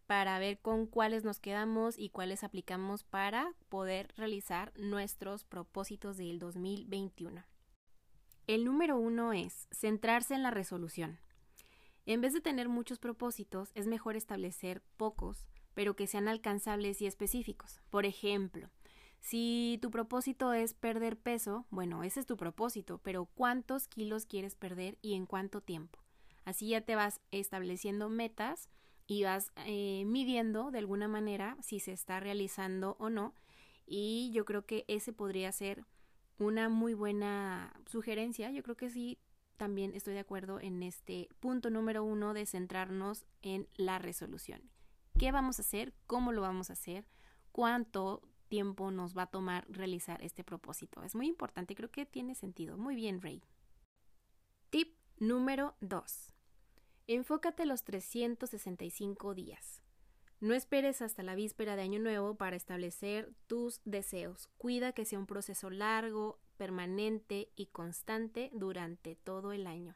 para 0.06 0.38
ver 0.38 0.60
con 0.60 0.86
cuáles 0.86 1.24
nos 1.24 1.40
quedamos 1.40 1.98
y 1.98 2.10
cuáles 2.10 2.44
aplicamos 2.44 3.02
para 3.02 3.54
poder 3.68 4.12
realizar 4.16 4.72
nuestros 4.76 5.42
propósitos 5.42 6.16
del 6.16 6.38
2021. 6.38 7.44
El 8.46 8.64
número 8.64 8.98
uno 8.98 9.32
es 9.32 9.66
centrarse 9.72 10.34
en 10.34 10.44
la 10.44 10.50
resolución. 10.50 11.18
En 12.06 12.20
vez 12.20 12.32
de 12.32 12.40
tener 12.40 12.68
muchos 12.68 12.98
propósitos, 12.98 13.70
es 13.74 13.86
mejor 13.86 14.16
establecer 14.16 14.82
pocos 14.96 15.48
pero 15.74 15.96
que 15.96 16.06
sean 16.06 16.28
alcanzables 16.28 17.00
y 17.02 17.06
específicos. 17.06 17.80
Por 17.90 18.06
ejemplo, 18.06 18.70
si 19.22 19.78
tu 19.80 19.90
propósito 19.90 20.52
es 20.52 20.74
perder 20.74 21.16
peso, 21.16 21.64
bueno, 21.70 22.02
ese 22.02 22.20
es 22.20 22.26
tu 22.26 22.36
propósito, 22.36 22.98
pero 22.98 23.26
¿cuántos 23.26 23.86
kilos 23.86 24.26
quieres 24.26 24.56
perder 24.56 24.98
y 25.00 25.14
en 25.14 25.26
cuánto 25.26 25.60
tiempo? 25.60 26.00
Así 26.44 26.70
ya 26.70 26.80
te 26.80 26.96
vas 26.96 27.20
estableciendo 27.30 28.08
metas 28.08 28.68
y 29.06 29.22
vas 29.22 29.52
eh, 29.64 30.04
midiendo 30.06 30.72
de 30.72 30.78
alguna 30.78 31.06
manera 31.06 31.56
si 31.60 31.78
se 31.78 31.92
está 31.92 32.18
realizando 32.18 32.96
o 32.98 33.10
no. 33.10 33.32
Y 33.86 34.32
yo 34.32 34.44
creo 34.44 34.66
que 34.66 34.84
ese 34.88 35.12
podría 35.12 35.52
ser 35.52 35.84
una 36.38 36.68
muy 36.68 36.94
buena 36.94 37.72
sugerencia. 37.86 38.50
Yo 38.50 38.64
creo 38.64 38.76
que 38.76 38.90
sí, 38.90 39.18
también 39.56 39.94
estoy 39.94 40.14
de 40.14 40.20
acuerdo 40.20 40.58
en 40.58 40.82
este 40.82 41.28
punto 41.38 41.70
número 41.70 42.02
uno 42.02 42.34
de 42.34 42.44
centrarnos 42.44 43.24
en 43.42 43.68
la 43.76 44.00
resolución 44.00 44.71
qué 45.22 45.30
vamos 45.30 45.60
a 45.60 45.62
hacer, 45.62 45.94
cómo 46.08 46.32
lo 46.32 46.42
vamos 46.42 46.68
a 46.68 46.72
hacer, 46.72 47.06
cuánto 47.52 48.22
tiempo 48.48 48.90
nos 48.90 49.16
va 49.16 49.22
a 49.22 49.30
tomar 49.30 49.64
realizar 49.68 50.20
este 50.20 50.42
propósito. 50.42 51.00
Es 51.04 51.14
muy 51.14 51.28
importante, 51.28 51.76
creo 51.76 51.92
que 51.92 52.04
tiene 52.04 52.34
sentido. 52.34 52.76
Muy 52.76 52.96
bien, 52.96 53.22
Ray. 53.22 53.40
Tip 54.70 54.96
número 55.20 55.76
2. 55.80 56.34
Enfócate 57.06 57.66
los 57.66 57.84
365 57.84 59.32
días. 59.34 59.80
No 60.40 60.54
esperes 60.54 61.02
hasta 61.02 61.22
la 61.22 61.36
víspera 61.36 61.76
de 61.76 61.82
Año 61.82 62.00
Nuevo 62.00 62.34
para 62.34 62.56
establecer 62.56 63.32
tus 63.46 63.80
deseos. 63.84 64.48
Cuida 64.58 64.92
que 64.92 65.04
sea 65.04 65.20
un 65.20 65.26
proceso 65.26 65.70
largo, 65.70 66.40
permanente 66.56 67.52
y 67.54 67.66
constante 67.66 68.50
durante 68.52 69.14
todo 69.14 69.52
el 69.52 69.68
año. 69.68 69.94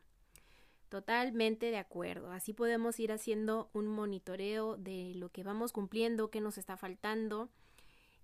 Totalmente 0.88 1.70
de 1.70 1.78
acuerdo. 1.78 2.30
Así 2.30 2.52
podemos 2.52 3.00
ir 3.00 3.10
haciendo 3.10 3.70
un 3.72 3.88
monitoreo 3.88 4.76
de 4.76 5.14
lo 5.16 5.30
que 5.30 5.42
vamos 5.42 5.72
cumpliendo, 5.72 6.30
qué 6.30 6.40
nos 6.40 6.58
está 6.58 6.76
faltando. 6.76 7.50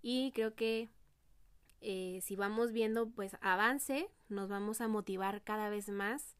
Y 0.01 0.31
creo 0.33 0.55
que 0.55 0.89
eh, 1.81 2.21
si 2.23 2.37
vamos 2.37 2.71
viendo 2.71 3.11
pues 3.11 3.37
avance, 3.41 4.09
nos 4.29 4.49
vamos 4.49 4.81
a 4.81 4.89
motivar 4.89 5.43
cada 5.43 5.71
vez 5.71 5.89
más. 5.89 6.37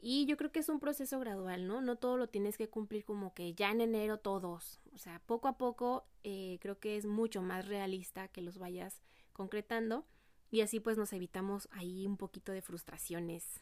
Y 0.00 0.26
yo 0.26 0.36
creo 0.36 0.50
que 0.52 0.58
es 0.58 0.68
un 0.68 0.80
proceso 0.80 1.18
gradual, 1.20 1.66
¿no? 1.66 1.80
No 1.80 1.96
todo 1.96 2.16
lo 2.16 2.28
tienes 2.28 2.58
que 2.58 2.68
cumplir 2.68 3.04
como 3.04 3.32
que 3.32 3.54
ya 3.54 3.70
en 3.70 3.80
enero 3.80 4.18
todos. 4.18 4.80
O 4.92 4.98
sea, 4.98 5.20
poco 5.26 5.48
a 5.48 5.56
poco 5.56 6.04
eh, 6.24 6.58
creo 6.60 6.80
que 6.80 6.96
es 6.96 7.06
mucho 7.06 7.42
más 7.42 7.66
realista 7.66 8.28
que 8.28 8.42
los 8.42 8.58
vayas 8.58 9.00
concretando. 9.32 10.04
Y 10.50 10.60
así 10.62 10.80
pues 10.80 10.98
nos 10.98 11.12
evitamos 11.12 11.68
ahí 11.70 12.06
un 12.06 12.16
poquito 12.16 12.52
de 12.52 12.62
frustraciones 12.62 13.60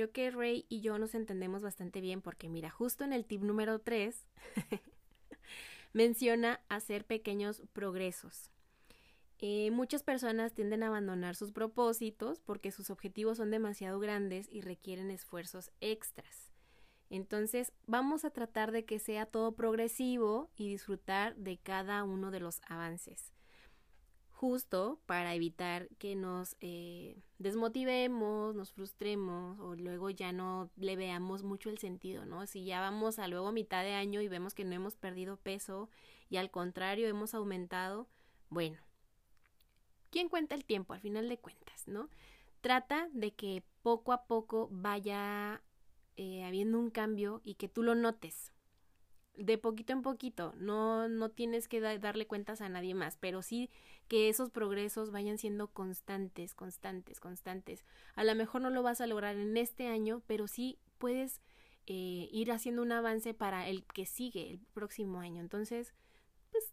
Creo 0.00 0.12
que 0.12 0.30
Ray 0.30 0.64
y 0.70 0.80
yo 0.80 0.98
nos 0.98 1.14
entendemos 1.14 1.62
bastante 1.62 2.00
bien 2.00 2.22
porque 2.22 2.48
mira, 2.48 2.70
justo 2.70 3.04
en 3.04 3.12
el 3.12 3.26
tip 3.26 3.42
número 3.42 3.80
3 3.80 4.26
menciona 5.92 6.58
hacer 6.70 7.04
pequeños 7.04 7.62
progresos. 7.74 8.50
Eh, 9.40 9.70
muchas 9.70 10.02
personas 10.02 10.54
tienden 10.54 10.82
a 10.82 10.86
abandonar 10.86 11.36
sus 11.36 11.52
propósitos 11.52 12.40
porque 12.40 12.70
sus 12.70 12.88
objetivos 12.88 13.36
son 13.36 13.50
demasiado 13.50 14.00
grandes 14.00 14.48
y 14.50 14.62
requieren 14.62 15.10
esfuerzos 15.10 15.70
extras. 15.82 16.50
Entonces 17.10 17.74
vamos 17.86 18.24
a 18.24 18.30
tratar 18.30 18.72
de 18.72 18.86
que 18.86 19.00
sea 19.00 19.26
todo 19.26 19.52
progresivo 19.52 20.48
y 20.56 20.70
disfrutar 20.70 21.36
de 21.36 21.58
cada 21.58 22.04
uno 22.04 22.30
de 22.30 22.40
los 22.40 22.62
avances 22.66 23.34
justo 24.40 24.98
para 25.04 25.34
evitar 25.34 25.90
que 25.98 26.16
nos 26.16 26.56
eh, 26.62 27.20
desmotivemos, 27.38 28.54
nos 28.54 28.72
frustremos 28.72 29.60
o 29.60 29.74
luego 29.74 30.08
ya 30.08 30.32
no 30.32 30.70
le 30.78 30.96
veamos 30.96 31.42
mucho 31.42 31.68
el 31.68 31.76
sentido, 31.76 32.24
¿no? 32.24 32.46
Si 32.46 32.64
ya 32.64 32.80
vamos 32.80 33.18
a 33.18 33.28
luego 33.28 33.52
mitad 33.52 33.82
de 33.82 33.92
año 33.92 34.22
y 34.22 34.28
vemos 34.28 34.54
que 34.54 34.64
no 34.64 34.74
hemos 34.74 34.96
perdido 34.96 35.36
peso 35.36 35.90
y 36.30 36.38
al 36.38 36.50
contrario 36.50 37.06
hemos 37.06 37.34
aumentado, 37.34 38.08
bueno, 38.48 38.78
¿quién 40.08 40.30
cuenta 40.30 40.54
el 40.54 40.64
tiempo 40.64 40.94
al 40.94 41.00
final 41.00 41.28
de 41.28 41.36
cuentas, 41.36 41.86
¿no? 41.86 42.08
Trata 42.62 43.10
de 43.12 43.32
que 43.32 43.62
poco 43.82 44.14
a 44.14 44.24
poco 44.24 44.70
vaya 44.72 45.60
eh, 46.16 46.44
habiendo 46.44 46.78
un 46.78 46.88
cambio 46.88 47.42
y 47.44 47.56
que 47.56 47.68
tú 47.68 47.82
lo 47.82 47.94
notes, 47.94 48.52
de 49.36 49.58
poquito 49.58 49.92
en 49.92 50.00
poquito, 50.00 50.54
no, 50.56 51.08
no 51.08 51.30
tienes 51.30 51.68
que 51.68 51.80
darle 51.80 52.26
cuentas 52.26 52.62
a 52.62 52.68
nadie 52.70 52.94
más, 52.94 53.16
pero 53.16 53.42
sí 53.42 53.70
que 54.10 54.28
esos 54.28 54.50
progresos 54.50 55.12
vayan 55.12 55.38
siendo 55.38 55.68
constantes, 55.68 56.52
constantes, 56.52 57.20
constantes. 57.20 57.84
A 58.16 58.24
lo 58.24 58.34
mejor 58.34 58.60
no 58.60 58.68
lo 58.68 58.82
vas 58.82 59.00
a 59.00 59.06
lograr 59.06 59.36
en 59.36 59.56
este 59.56 59.86
año, 59.86 60.20
pero 60.26 60.48
sí 60.48 60.80
puedes 60.98 61.40
eh, 61.86 62.28
ir 62.32 62.50
haciendo 62.50 62.82
un 62.82 62.90
avance 62.90 63.34
para 63.34 63.68
el 63.68 63.84
que 63.84 64.06
sigue, 64.06 64.50
el 64.50 64.58
próximo 64.74 65.20
año. 65.20 65.40
Entonces, 65.40 65.94
pues 66.50 66.72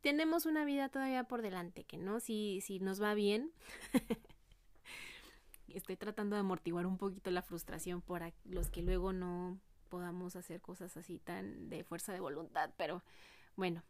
tenemos 0.00 0.46
una 0.46 0.64
vida 0.64 0.88
todavía 0.88 1.24
por 1.24 1.42
delante, 1.42 1.84
que 1.84 1.98
no, 1.98 2.18
si, 2.18 2.62
si 2.62 2.80
nos 2.80 3.02
va 3.02 3.12
bien. 3.12 3.52
Estoy 5.68 5.96
tratando 5.96 6.34
de 6.34 6.40
amortiguar 6.40 6.86
un 6.86 6.96
poquito 6.96 7.30
la 7.30 7.42
frustración 7.42 8.00
por 8.00 8.22
los 8.44 8.70
que 8.70 8.80
luego 8.80 9.12
no 9.12 9.60
podamos 9.90 10.34
hacer 10.34 10.62
cosas 10.62 10.96
así 10.96 11.18
tan 11.18 11.68
de 11.68 11.84
fuerza 11.84 12.14
de 12.14 12.20
voluntad, 12.20 12.70
pero 12.78 13.02
bueno, 13.54 13.82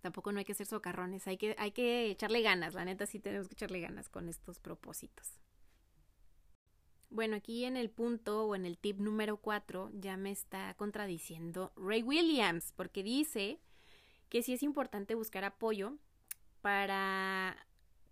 tampoco 0.00 0.32
no 0.32 0.38
hay 0.38 0.44
que 0.44 0.54
ser 0.54 0.66
socarrones, 0.66 1.26
hay 1.26 1.36
que, 1.36 1.54
hay 1.58 1.72
que 1.72 2.10
echarle 2.10 2.42
ganas, 2.42 2.74
la 2.74 2.84
neta 2.84 3.06
sí 3.06 3.18
tenemos 3.18 3.48
que 3.48 3.54
echarle 3.54 3.80
ganas 3.80 4.08
con 4.08 4.28
estos 4.28 4.58
propósitos. 4.58 5.40
Bueno, 7.08 7.36
aquí 7.36 7.64
en 7.64 7.76
el 7.76 7.88
punto 7.88 8.44
o 8.46 8.54
en 8.54 8.66
el 8.66 8.78
tip 8.78 8.98
número 8.98 9.36
4 9.36 9.90
ya 9.94 10.16
me 10.16 10.30
está 10.30 10.74
contradiciendo 10.74 11.72
Ray 11.76 12.02
Williams, 12.02 12.72
porque 12.76 13.02
dice 13.02 13.60
que 14.28 14.42
sí 14.42 14.52
es 14.52 14.62
importante 14.62 15.14
buscar 15.14 15.44
apoyo 15.44 15.94
para 16.60 17.56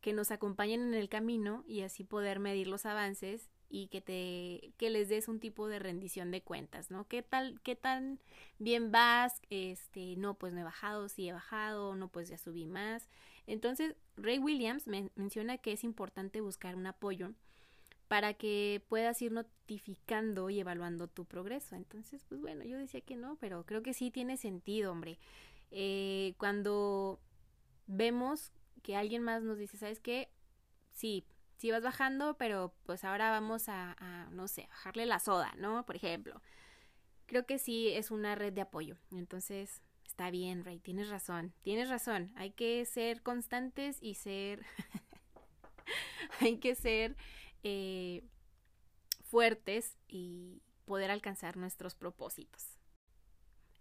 que 0.00 0.12
nos 0.12 0.30
acompañen 0.30 0.82
en 0.82 0.94
el 0.94 1.08
camino 1.08 1.64
y 1.66 1.80
así 1.80 2.04
poder 2.04 2.38
medir 2.38 2.68
los 2.68 2.86
avances 2.86 3.50
y 3.74 3.88
que 3.88 4.00
te 4.00 4.72
que 4.76 4.88
les 4.88 5.08
des 5.08 5.26
un 5.26 5.40
tipo 5.40 5.66
de 5.66 5.80
rendición 5.80 6.30
de 6.30 6.42
cuentas, 6.42 6.92
¿no? 6.92 7.08
¿Qué 7.08 7.22
tal 7.22 7.60
qué 7.62 7.74
tan 7.74 8.20
bien 8.60 8.92
vas? 8.92 9.42
Este, 9.50 10.14
no, 10.16 10.34
pues 10.34 10.52
no 10.52 10.60
he 10.60 10.64
bajado, 10.64 11.08
sí 11.08 11.28
he 11.28 11.32
bajado, 11.32 11.96
no, 11.96 12.06
pues 12.06 12.28
ya 12.28 12.38
subí 12.38 12.66
más. 12.66 13.08
Entonces, 13.48 13.96
Ray 14.16 14.38
Williams 14.38 14.86
me 14.86 15.10
menciona 15.16 15.58
que 15.58 15.72
es 15.72 15.82
importante 15.82 16.40
buscar 16.40 16.76
un 16.76 16.86
apoyo 16.86 17.32
para 18.06 18.34
que 18.34 18.80
puedas 18.88 19.20
ir 19.22 19.32
notificando 19.32 20.50
y 20.50 20.60
evaluando 20.60 21.08
tu 21.08 21.24
progreso. 21.24 21.74
Entonces, 21.74 22.24
pues 22.28 22.40
bueno, 22.40 22.64
yo 22.64 22.78
decía 22.78 23.00
que 23.00 23.16
no, 23.16 23.36
pero 23.40 23.66
creo 23.66 23.82
que 23.82 23.92
sí 23.92 24.12
tiene 24.12 24.36
sentido, 24.36 24.92
hombre. 24.92 25.18
Eh, 25.72 26.34
cuando 26.38 27.18
vemos 27.88 28.52
que 28.84 28.94
alguien 28.94 29.24
más 29.24 29.42
nos 29.42 29.58
dice, 29.58 29.78
¿sabes 29.78 29.98
qué? 29.98 30.28
Sí, 30.92 31.24
sí 31.56 31.70
vas 31.70 31.82
bajando, 31.82 32.36
pero 32.36 32.74
pues 32.84 33.04
ahora 33.04 33.30
vamos 33.30 33.68
a, 33.68 34.28
no 34.30 34.48
sé, 34.48 34.66
bajarle 34.68 35.06
la 35.06 35.18
soda, 35.18 35.52
¿no? 35.58 35.84
Por 35.86 35.96
ejemplo. 35.96 36.42
Creo 37.26 37.46
que 37.46 37.58
sí 37.58 37.88
es 37.88 38.10
una 38.10 38.34
red 38.34 38.52
de 38.52 38.60
apoyo. 38.60 38.98
Entonces, 39.10 39.82
está 40.06 40.30
bien, 40.30 40.64
Ray, 40.64 40.78
tienes 40.78 41.08
razón, 41.08 41.54
tienes 41.62 41.88
razón. 41.88 42.32
Hay 42.36 42.50
que 42.50 42.84
ser 42.84 43.22
constantes 43.22 43.98
y 44.00 44.14
ser... 44.14 44.64
hay 46.40 46.58
que 46.58 46.74
ser 46.74 47.16
eh, 47.62 48.22
fuertes 49.22 49.96
y 50.06 50.62
poder 50.84 51.10
alcanzar 51.10 51.56
nuestros 51.56 51.94
propósitos. 51.94 52.78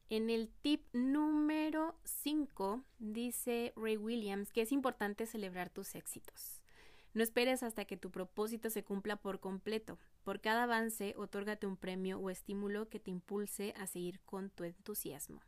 En 0.09 0.29
el 0.29 0.49
tip 0.61 0.85
número 0.93 1.95
5 2.03 2.83
dice 2.99 3.73
Ray 3.75 3.97
Williams 3.97 4.51
que 4.51 4.61
es 4.61 4.71
importante 4.71 5.25
celebrar 5.25 5.69
tus 5.69 5.95
éxitos. 5.95 6.62
No 7.13 7.21
esperes 7.21 7.61
hasta 7.61 7.85
que 7.85 7.97
tu 7.97 8.09
propósito 8.09 8.69
se 8.69 8.83
cumpla 8.83 9.17
por 9.17 9.39
completo. 9.39 9.99
Por 10.23 10.41
cada 10.41 10.63
avance, 10.63 11.13
otórgate 11.17 11.67
un 11.67 11.77
premio 11.77 12.19
o 12.19 12.29
estímulo 12.29 12.89
que 12.89 12.99
te 12.99 13.11
impulse 13.11 13.73
a 13.77 13.85
seguir 13.85 14.19
con 14.21 14.49
tu 14.49 14.63
entusiasmo. 14.63 15.41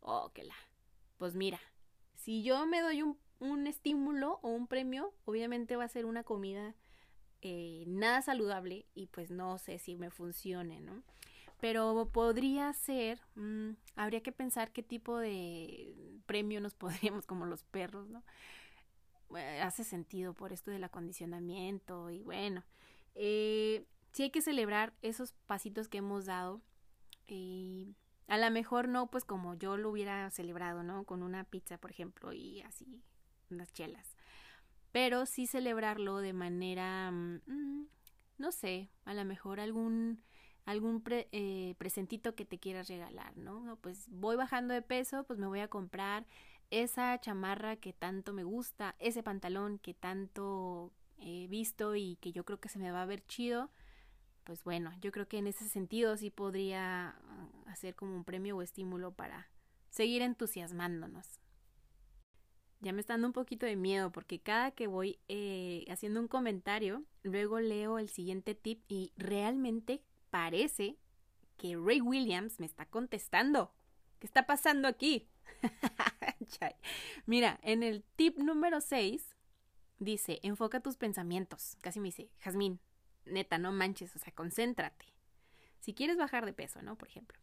Oh, 0.00 0.30
que 0.34 0.44
la. 0.44 0.54
Pues 1.16 1.34
mira, 1.34 1.58
si 2.14 2.42
yo 2.42 2.66
me 2.66 2.80
doy 2.80 3.02
un, 3.02 3.66
estímulo 3.66 4.38
o 4.42 4.50
un 4.50 4.66
premio, 4.66 5.14
obviamente 5.24 5.76
va 5.76 5.84
a 5.84 5.88
ser 5.88 6.04
una 6.04 6.22
comida 6.22 6.74
eh, 7.40 7.84
nada 7.86 8.20
saludable 8.20 8.86
y 8.94 9.06
pues 9.06 9.30
no 9.30 9.58
sé 9.58 9.78
si 9.78 9.96
me 9.96 10.10
funcione, 10.10 10.80
¿no? 10.80 11.02
Pero 11.60 12.08
podría 12.12 12.72
ser, 12.72 13.20
mm, 13.34 13.70
habría 13.96 14.22
que 14.22 14.32
pensar 14.32 14.70
qué 14.72 14.82
tipo 14.82 15.18
de 15.18 16.20
premio 16.26 16.60
nos 16.60 16.74
podríamos, 17.14 17.26
como 17.26 17.46
los 17.46 17.64
perros, 17.64 18.08
¿no? 18.08 18.22
Eh, 19.36 19.60
hace 19.60 19.84
sentido 19.84 20.34
por 20.34 20.52
esto 20.52 20.70
del 20.70 20.84
acondicionamiento 20.84 22.10
y 22.10 22.22
bueno, 22.22 22.64
eh, 23.14 23.84
hay 24.18 24.30
que 24.30 24.42
celebrar 24.42 24.94
esos 25.02 25.32
pasitos 25.46 25.88
que 25.88 25.98
hemos 25.98 26.26
dado 26.26 26.60
a 28.28 28.36
lo 28.38 28.50
mejor 28.50 28.88
no 28.88 29.10
pues 29.10 29.24
como 29.24 29.54
yo 29.54 29.76
lo 29.76 29.90
hubiera 29.90 30.30
celebrado, 30.30 30.82
¿no? 30.82 31.04
Con 31.04 31.22
una 31.22 31.44
pizza, 31.44 31.78
por 31.78 31.90
ejemplo, 31.90 32.32
y 32.32 32.60
así 32.62 33.02
unas 33.50 33.72
chelas. 33.72 34.16
Pero 34.92 35.26
sí 35.26 35.46
celebrarlo 35.46 36.18
de 36.18 36.32
manera, 36.32 37.10
mm, 37.10 37.86
no 38.38 38.52
sé, 38.52 38.90
a 39.04 39.14
lo 39.14 39.24
mejor 39.24 39.60
algún 39.60 40.22
algún 40.66 41.02
eh, 41.06 41.74
presentito 41.78 42.34
que 42.34 42.44
te 42.44 42.58
quieras 42.58 42.88
regalar, 42.88 43.34
¿no? 43.38 43.78
Pues 43.80 44.06
voy 44.10 44.36
bajando 44.36 44.74
de 44.74 44.82
peso, 44.82 45.24
pues 45.24 45.38
me 45.38 45.46
voy 45.46 45.60
a 45.60 45.68
comprar 45.68 46.26
esa 46.70 47.18
chamarra 47.20 47.76
que 47.76 47.92
tanto 47.92 48.32
me 48.32 48.44
gusta, 48.44 48.94
ese 48.98 49.22
pantalón 49.22 49.78
que 49.78 49.94
tanto 49.94 50.92
he 51.18 51.46
visto 51.48 51.96
y 51.96 52.16
que 52.16 52.32
yo 52.32 52.44
creo 52.44 52.60
que 52.60 52.68
se 52.68 52.78
me 52.78 52.90
va 52.90 53.02
a 53.02 53.06
ver 53.06 53.24
chido, 53.26 53.70
pues 54.44 54.64
bueno, 54.64 54.92
yo 55.00 55.12
creo 55.12 55.28
que 55.28 55.38
en 55.38 55.46
ese 55.46 55.68
sentido 55.68 56.16
sí 56.16 56.30
podría 56.30 57.08
ah, 57.08 57.48
hacer 57.66 57.94
como 57.94 58.16
un 58.16 58.24
premio 58.24 58.56
o 58.56 58.62
estímulo 58.62 59.12
para 59.12 59.50
seguir 59.90 60.22
entusiasmándonos. 60.22 61.40
Ya 62.80 62.92
me 62.92 63.00
está 63.00 63.14
dando 63.14 63.26
un 63.26 63.32
poquito 63.32 63.66
de 63.66 63.74
miedo 63.76 64.12
porque 64.12 64.40
cada 64.40 64.70
que 64.70 64.86
voy 64.86 65.18
eh, 65.28 65.84
haciendo 65.90 66.20
un 66.20 66.28
comentario, 66.28 67.04
luego 67.22 67.58
leo 67.58 67.98
el 67.98 68.08
siguiente 68.08 68.54
tip 68.54 68.84
y 68.88 69.12
realmente 69.16 70.02
parece 70.30 70.96
que 71.56 71.76
Ray 71.76 72.00
Williams 72.00 72.60
me 72.60 72.66
está 72.66 72.86
contestando. 72.86 73.74
¿Qué 74.20 74.26
está 74.26 74.46
pasando 74.46 74.86
aquí? 74.88 75.28
Mira, 77.26 77.58
en 77.62 77.82
el 77.82 78.02
tip 78.16 78.38
número 78.38 78.80
6 78.80 79.36
dice, 79.98 80.40
enfoca 80.42 80.80
tus 80.80 80.96
pensamientos. 80.96 81.76
Casi 81.80 82.00
me 82.00 82.08
dice, 82.08 82.30
Jazmín, 82.40 82.80
neta, 83.24 83.58
no 83.58 83.72
manches, 83.72 84.14
o 84.16 84.18
sea, 84.18 84.32
concéntrate. 84.32 85.06
Si 85.80 85.94
quieres 85.94 86.16
bajar 86.16 86.44
de 86.44 86.52
peso, 86.52 86.82
¿no? 86.82 86.96
Por 86.96 87.08
ejemplo. 87.08 87.38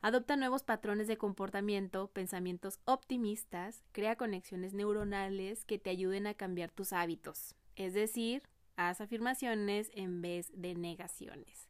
Adopta 0.00 0.36
nuevos 0.36 0.62
patrones 0.62 1.08
de 1.08 1.18
comportamiento, 1.18 2.08
pensamientos 2.08 2.78
optimistas, 2.84 3.82
crea 3.90 4.14
conexiones 4.14 4.72
neuronales 4.72 5.64
que 5.64 5.78
te 5.78 5.90
ayuden 5.90 6.28
a 6.28 6.34
cambiar 6.34 6.70
tus 6.70 6.92
hábitos. 6.92 7.56
Es 7.74 7.94
decir, 7.94 8.42
haz 8.76 9.00
afirmaciones 9.00 9.90
en 9.94 10.22
vez 10.22 10.52
de 10.54 10.76
negaciones. 10.76 11.67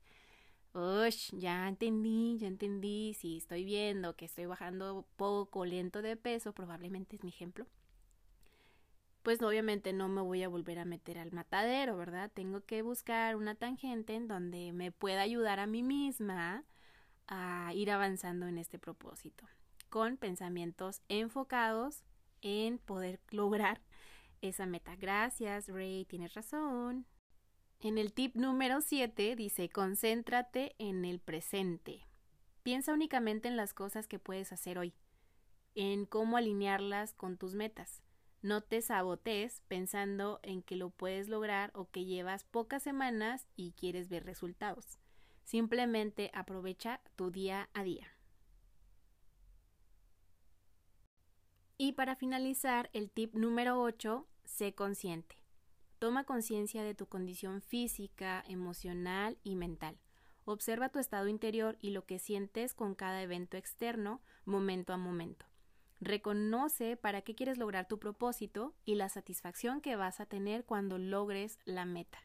Ush, 0.75 1.31
ya 1.33 1.69
entendí, 1.69 2.39
ya 2.39 2.49
entendí. 2.49 3.15
Si 3.15 3.39
estoy 3.39 3.65
viendo 3.65 4.17
que 4.17 4.27
estoy 4.27 4.47
bajando 4.47 5.07
poco 5.17 5.65
lento 5.65 6.03
de 6.03 6.17
peso, 6.17 6.53
probablemente 6.53 7.17
es 7.17 7.25
mi 7.25 7.31
ejemplo. 7.31 7.67
Pues 9.23 9.43
obviamente 9.43 9.93
no 9.93 10.09
me 10.09 10.23
voy 10.23 10.43
a 10.43 10.49
volver 10.49 10.79
a 10.79 10.85
meter 10.85 11.19
al 11.19 11.33
matadero, 11.33 11.97
¿verdad? 11.97 12.31
Tengo 12.33 12.63
que 12.63 12.83
buscar 12.83 13.37
una 13.37 13.55
tangente 13.55 14.15
en 14.15 14.29
donde 14.29 14.73
me 14.73 14.93
pueda 14.93 15.23
ayudar 15.23 15.59
a 15.61 15.67
mí 15.67 15.83
misma 15.83 16.65
a 17.27 17.73
ir 17.75 17.91
avanzando 17.91 18.47
en 18.47 18.59
este 18.59 18.79
propósito, 18.79 19.47
con 19.91 20.17
pensamientos 20.17 21.03
enfocados 21.09 22.05
en 22.41 22.79
poder 22.79 23.21
lograr 23.31 23.81
esa 24.41 24.67
meta. 24.67 24.97
Gracias, 24.97 25.69
Ray, 25.69 26.05
tienes 26.07 26.35
razón. 26.35 27.07
En 27.81 27.97
el 27.97 28.13
tip 28.13 28.35
número 28.35 28.81
7 28.81 29.37
dice, 29.37 29.69
concéntrate 29.69 30.75
en 30.79 31.05
el 31.05 31.21
presente. 31.21 32.05
Piensa 32.65 32.93
únicamente 32.93 33.47
en 33.47 33.57
las 33.57 33.73
cosas 33.73 34.09
que 34.09 34.19
puedes 34.19 34.53
hacer 34.53 34.79
hoy, 34.79 34.95
en 35.77 36.05
cómo 36.05 36.37
alinearlas 36.37 37.15
con 37.15 37.37
tus 37.37 37.55
metas. 37.55 38.03
No 38.43 38.63
te 38.63 38.83
sabotees 38.83 39.63
pensando 39.69 40.41
en 40.43 40.63
que 40.63 40.75
lo 40.75 40.91
puedes 40.91 41.29
lograr 41.29 41.71
o 41.73 41.89
que 41.89 42.05
llevas 42.05 42.43
pocas 42.43 42.83
semanas 42.83 43.47
y 43.55 43.71
quieres 43.73 44.09
ver 44.09 44.25
resultados. 44.25 44.99
Simplemente 45.45 46.33
aprovecha 46.35 47.01
tu 47.15 47.31
día 47.31 47.71
a 47.75 47.85
día. 47.85 48.09
Y 51.77 51.93
para 51.93 52.17
finalizar, 52.17 52.91
el 52.93 53.09
tip 53.09 53.35
número 53.37 53.81
8, 53.81 54.27
sé 54.45 54.75
consciente. 54.75 55.37
Toma 55.99 56.25
conciencia 56.25 56.83
de 56.83 56.95
tu 56.95 57.07
condición 57.07 57.61
física, 57.61 58.45
emocional 58.47 59.39
y 59.43 59.57
mental. 59.57 59.99
Observa 60.45 60.89
tu 60.89 60.99
estado 60.99 61.29
interior 61.29 61.77
y 61.81 61.91
lo 61.91 62.07
que 62.07 62.19
sientes 62.19 62.73
con 62.73 62.95
cada 62.95 63.21
evento 63.21 63.57
externo, 63.57 64.23
momento 64.45 64.93
a 64.93 64.97
momento. 64.97 65.47
Reconoce 66.01 66.97
para 66.97 67.23
qué 67.23 67.35
quieres 67.35 67.59
lograr 67.59 67.89
tu 67.89 67.99
propósito 67.99 68.75
y 68.85 68.95
la 68.95 69.09
satisfacción 69.09 69.81
que 69.81 69.97
vas 69.97 70.21
a 70.21 70.27
tener 70.27 70.65
cuando 70.65 70.99
logres 70.99 71.59
la 71.65 71.85
meta. 71.85 72.19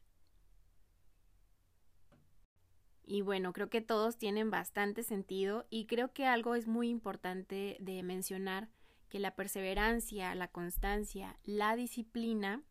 Y 3.05 3.21
bueno, 3.21 3.51
creo 3.51 3.69
que 3.69 3.81
todos 3.81 4.17
tienen 4.17 4.51
bastante 4.51 5.03
sentido 5.03 5.65
y 5.69 5.87
creo 5.87 6.13
que 6.13 6.25
algo 6.25 6.55
es 6.55 6.67
muy 6.67 6.89
importante 6.89 7.77
de 7.79 8.03
mencionar 8.03 8.69
que 9.09 9.19
la 9.19 9.35
perseverancia, 9.35 10.33
la 10.35 10.47
constancia, 10.47 11.37
la 11.43 11.75
disciplina 11.75 12.63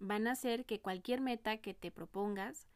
van 0.00 0.26
a 0.26 0.32
hacer 0.32 0.64
que 0.64 0.80
cualquier 0.80 1.20
meta 1.20 1.58
que 1.58 1.74
te 1.74 1.90
propongas 1.90 2.66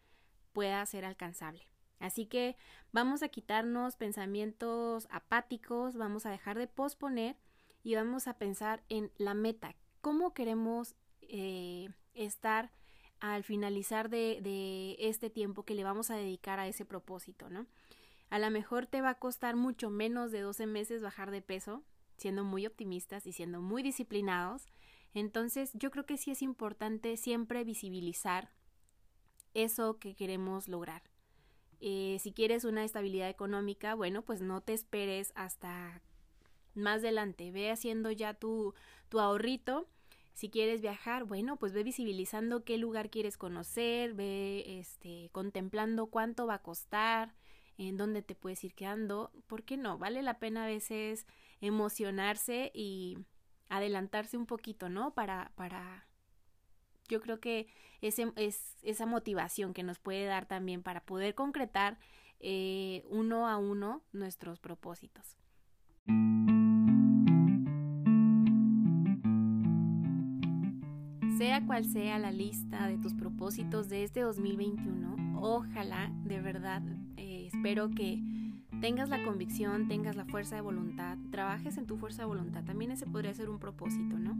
pueda 0.52 0.84
ser 0.87 1.04
alcanzable. 1.04 1.66
Así 1.98 2.26
que 2.26 2.56
vamos 2.92 3.22
a 3.22 3.28
quitarnos 3.28 3.96
pensamientos 3.96 5.08
apáticos, 5.10 5.96
vamos 5.96 6.26
a 6.26 6.30
dejar 6.30 6.58
de 6.58 6.68
posponer 6.68 7.37
y 7.82 7.94
vamos 7.94 8.28
a 8.28 8.38
pensar 8.38 8.82
en 8.88 9.10
la 9.16 9.34
meta. 9.34 9.74
¿Cómo 10.00 10.34
queremos 10.34 10.94
eh, 11.22 11.88
estar 12.12 12.70
al 13.20 13.42
finalizar 13.42 14.10
de, 14.10 14.40
de, 14.42 14.96
este 14.98 15.30
tiempo 15.30 15.64
que 15.64 15.74
le 15.74 15.84
vamos 15.84 16.10
a 16.10 16.16
dedicar 16.16 16.58
a 16.58 16.66
ese 16.66 16.84
propósito, 16.84 17.48
¿no? 17.48 17.66
A 18.28 18.38
lo 18.38 18.50
mejor 18.50 18.87
te 18.87 19.00
va 19.00 19.10
a 19.10 19.18
costar 19.18 19.56
mucho 19.56 19.88
menos 19.88 20.30
de 20.30 20.40
12 20.40 20.66
meses 20.66 21.02
bajar 21.02 21.30
de 21.30 21.40
peso, 21.40 21.82
siendo 22.16 22.44
muy 22.44 22.66
optimistas 22.66 23.26
y 23.26 23.32
siendo 23.32 23.60
muy 23.60 23.82
disciplinados, 23.82 24.66
entonces 25.14 25.70
yo 25.74 25.90
creo 25.90 26.07
que 26.07 26.18
sí 26.18 26.31
es 26.31 26.42
importante 26.42 27.16
siempre 27.16 27.64
visibilizar 27.64 28.50
eso 29.55 29.98
que 29.98 30.14
queremos 30.14 30.68
lograr. 30.68 31.03
Eh, 31.81 32.18
si 32.20 32.33
quieres 32.33 32.64
una 32.64 32.85
estabilidad 32.85 33.29
económica, 33.29 33.94
bueno, 33.94 34.22
pues 34.22 34.40
no 34.40 34.61
te 34.61 34.72
esperes 34.72 35.33
hasta 35.35 36.03
más 36.74 36.98
adelante. 36.98 37.50
Ve 37.50 37.70
haciendo 37.70 38.11
ya 38.11 38.35
tu, 38.35 38.74
tu 39.09 39.20
ahorrito. 39.20 39.88
Si 40.33 40.50
quieres 40.50 40.81
viajar, 40.81 41.24
bueno, 41.24 41.57
pues 41.57 41.72
ve 41.72 41.85
visibilizando 41.85 42.64
qué 42.64 42.77
lugar 42.79 43.11
quieres 43.11 43.37
conocer, 43.37 44.14
ve 44.14 44.64
este, 44.81 45.29
contemplando 45.31 46.07
cuánto 46.07 46.46
va 46.46 46.55
a 46.55 46.62
costar, 46.62 47.37
en 47.79 47.96
dónde 47.96 48.22
te 48.22 48.35
puedes 48.35 48.64
ir 48.64 48.74
quedando. 48.74 49.31
¿Por 49.46 49.62
qué 49.62 49.77
no? 49.77 49.96
Vale 49.98 50.22
la 50.22 50.40
pena 50.40 50.64
a 50.64 50.66
veces 50.66 51.27
emocionarse 51.61 52.72
y 52.74 53.18
adelantarse 53.68 54.37
un 54.37 54.46
poquito, 54.46 54.88
¿no? 54.88 55.14
Para, 55.14 55.53
para, 55.57 56.07
yo 57.09 57.20
creo 57.20 57.40
que 57.40 57.68
ese, 58.00 58.33
es 58.37 58.77
esa 58.83 59.07
motivación 59.07 59.74
que 59.74 59.83
nos 59.83 59.98
puede 59.98 60.24
dar 60.24 60.46
también 60.46 60.83
para 60.83 61.00
poder 61.00 61.35
concretar 61.35 61.98
eh, 62.40 63.05
uno 63.09 63.48
a 63.48 63.57
uno 63.57 64.03
nuestros 64.12 64.61
propósitos. 64.61 65.38
Sea 71.38 71.66
cual 71.66 71.85
sea 71.85 72.18
la 72.18 72.31
lista 72.31 72.87
de 72.87 72.98
tus 72.98 73.14
propósitos 73.14 73.88
de 73.88 74.05
este 74.05 74.20
2021, 74.20 75.40
ojalá 75.40 76.12
de 76.24 76.40
verdad 76.40 76.83
eh, 77.16 77.50
espero 77.53 77.90
que 77.90 78.22
tengas 78.80 79.08
la 79.08 79.22
convicción, 79.24 79.88
tengas 79.88 80.16
la 80.16 80.24
fuerza 80.24 80.56
de 80.56 80.60
voluntad, 80.60 81.18
trabajes 81.30 81.78
en 81.78 81.87
tu 81.87 81.96
fuerza 81.96 82.22
de 82.22 82.26
voluntad. 82.26 82.64
También 82.64 82.90
ese 82.90 83.06
podría 83.06 83.34
ser 83.34 83.50
un 83.50 83.58
propósito, 83.58 84.18
¿no? 84.18 84.37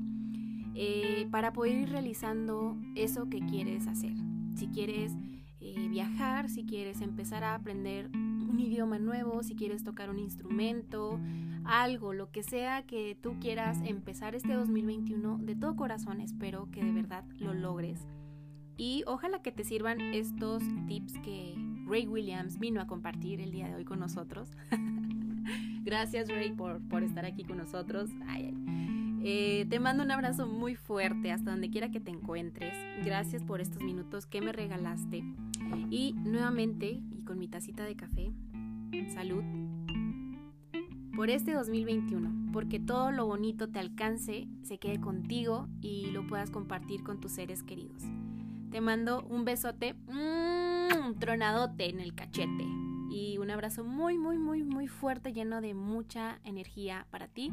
Eh, 0.75 1.29
para 1.31 1.53
poder 1.53 1.75
ir 1.83 1.91
realizando 1.91 2.77
eso 2.95 3.29
que 3.29 3.41
quieres 3.41 3.87
hacer. 3.87 4.15
Si 4.57 4.69
quieres 4.69 5.13
eh, 5.61 5.89
viajar, 5.89 6.49
si 6.49 6.65
quieres 6.65 7.01
empezar 7.01 7.45
a 7.45 7.55
aprender 7.55 8.11
un 8.15 8.59
idioma 8.59 8.99
nuevo, 8.99 9.43
si 9.43 9.55
quieres 9.55 9.85
tocar 9.85 10.11
un 10.11 10.19
instrumento, 10.19 11.21
algo, 11.65 12.13
lo 12.13 12.31
que 12.31 12.43
sea 12.43 12.83
que 12.83 13.17
tú 13.21 13.39
quieras 13.41 13.79
empezar 13.85 14.35
este 14.35 14.53
2021, 14.53 15.39
de 15.39 15.57
todo 15.57 15.77
corazón 15.77 16.21
espero 16.21 16.69
que 16.71 16.85
de 16.85 16.93
verdad 16.93 17.25
lo 17.39 17.55
logres. 17.55 18.07
Y 18.77 19.05
ojalá 19.07 19.41
que 19.43 19.53
te 19.53 19.65
sirvan 19.65 20.01
estos 20.01 20.63
tips 20.89 21.15
que 21.21 21.55
Ray 21.87 22.07
Williams 22.07 22.59
vino 22.59 22.81
a 22.81 22.87
compartir 22.87 23.41
el 23.41 23.53
día 23.53 23.69
de 23.69 23.75
hoy 23.77 23.85
con 23.85 24.01
nosotros. 24.01 24.51
Gracias 25.85 26.29
Ray 26.29 26.53
por, 26.53 26.81
por, 26.89 27.03
estar 27.03 27.25
aquí 27.25 27.45
con 27.45 27.59
nosotros. 27.59 28.11
Eh, 29.27 29.67
te 29.71 29.81
mando 29.81 30.03
un 30.03 30.11
abrazo 30.11 30.47
muy 30.47 30.75
fuerte 30.75 31.33
hasta 31.33 31.51
donde 31.51 31.71
quiera 31.71 31.91
que 31.91 32.01
te 32.01 32.11
encuentres. 32.11 32.75
Gracias 33.05 33.43
por 33.43 33.61
estos 33.61 33.83
minutos 33.83 34.27
que 34.27 34.41
me 34.41 34.53
regalaste. 34.53 35.25
Y 35.91 36.13
nuevamente, 36.13 37.01
y 37.11 37.23
con 37.25 37.39
mi 37.39 37.49
tacita 37.49 37.85
de 37.85 37.97
café, 37.97 38.33
salud 39.15 39.43
por 41.17 41.31
este 41.31 41.53
2021, 41.53 42.53
porque 42.53 42.81
todo 42.81 43.13
lo 43.13 43.27
bonito 43.27 43.69
te 43.69 43.79
alcance, 43.79 44.49
se 44.63 44.79
quede 44.79 45.01
contigo 45.01 45.69
y 45.81 46.11
lo 46.11 46.27
puedas 46.27 46.51
compartir 46.51 47.03
con 47.03 47.21
tus 47.21 47.33
seres 47.33 47.63
queridos. 47.63 48.03
Te 48.75 48.81
mando 48.81 49.23
un 49.31 49.45
besote, 49.45 49.95
un 50.09 51.17
tronadote 51.21 51.89
en 51.89 52.01
el 52.01 52.13
cachete 52.13 52.67
y 53.09 53.39
un 53.39 53.53
abrazo 53.53 53.85
muy, 53.85 54.19
muy, 54.19 54.37
muy, 54.37 54.65
muy 54.65 54.89
fuerte, 54.89 55.33
lleno 55.33 55.61
de 55.61 55.75
mucha 55.75 56.41
energía 56.43 57.07
para 57.13 57.29
ti. 57.29 57.53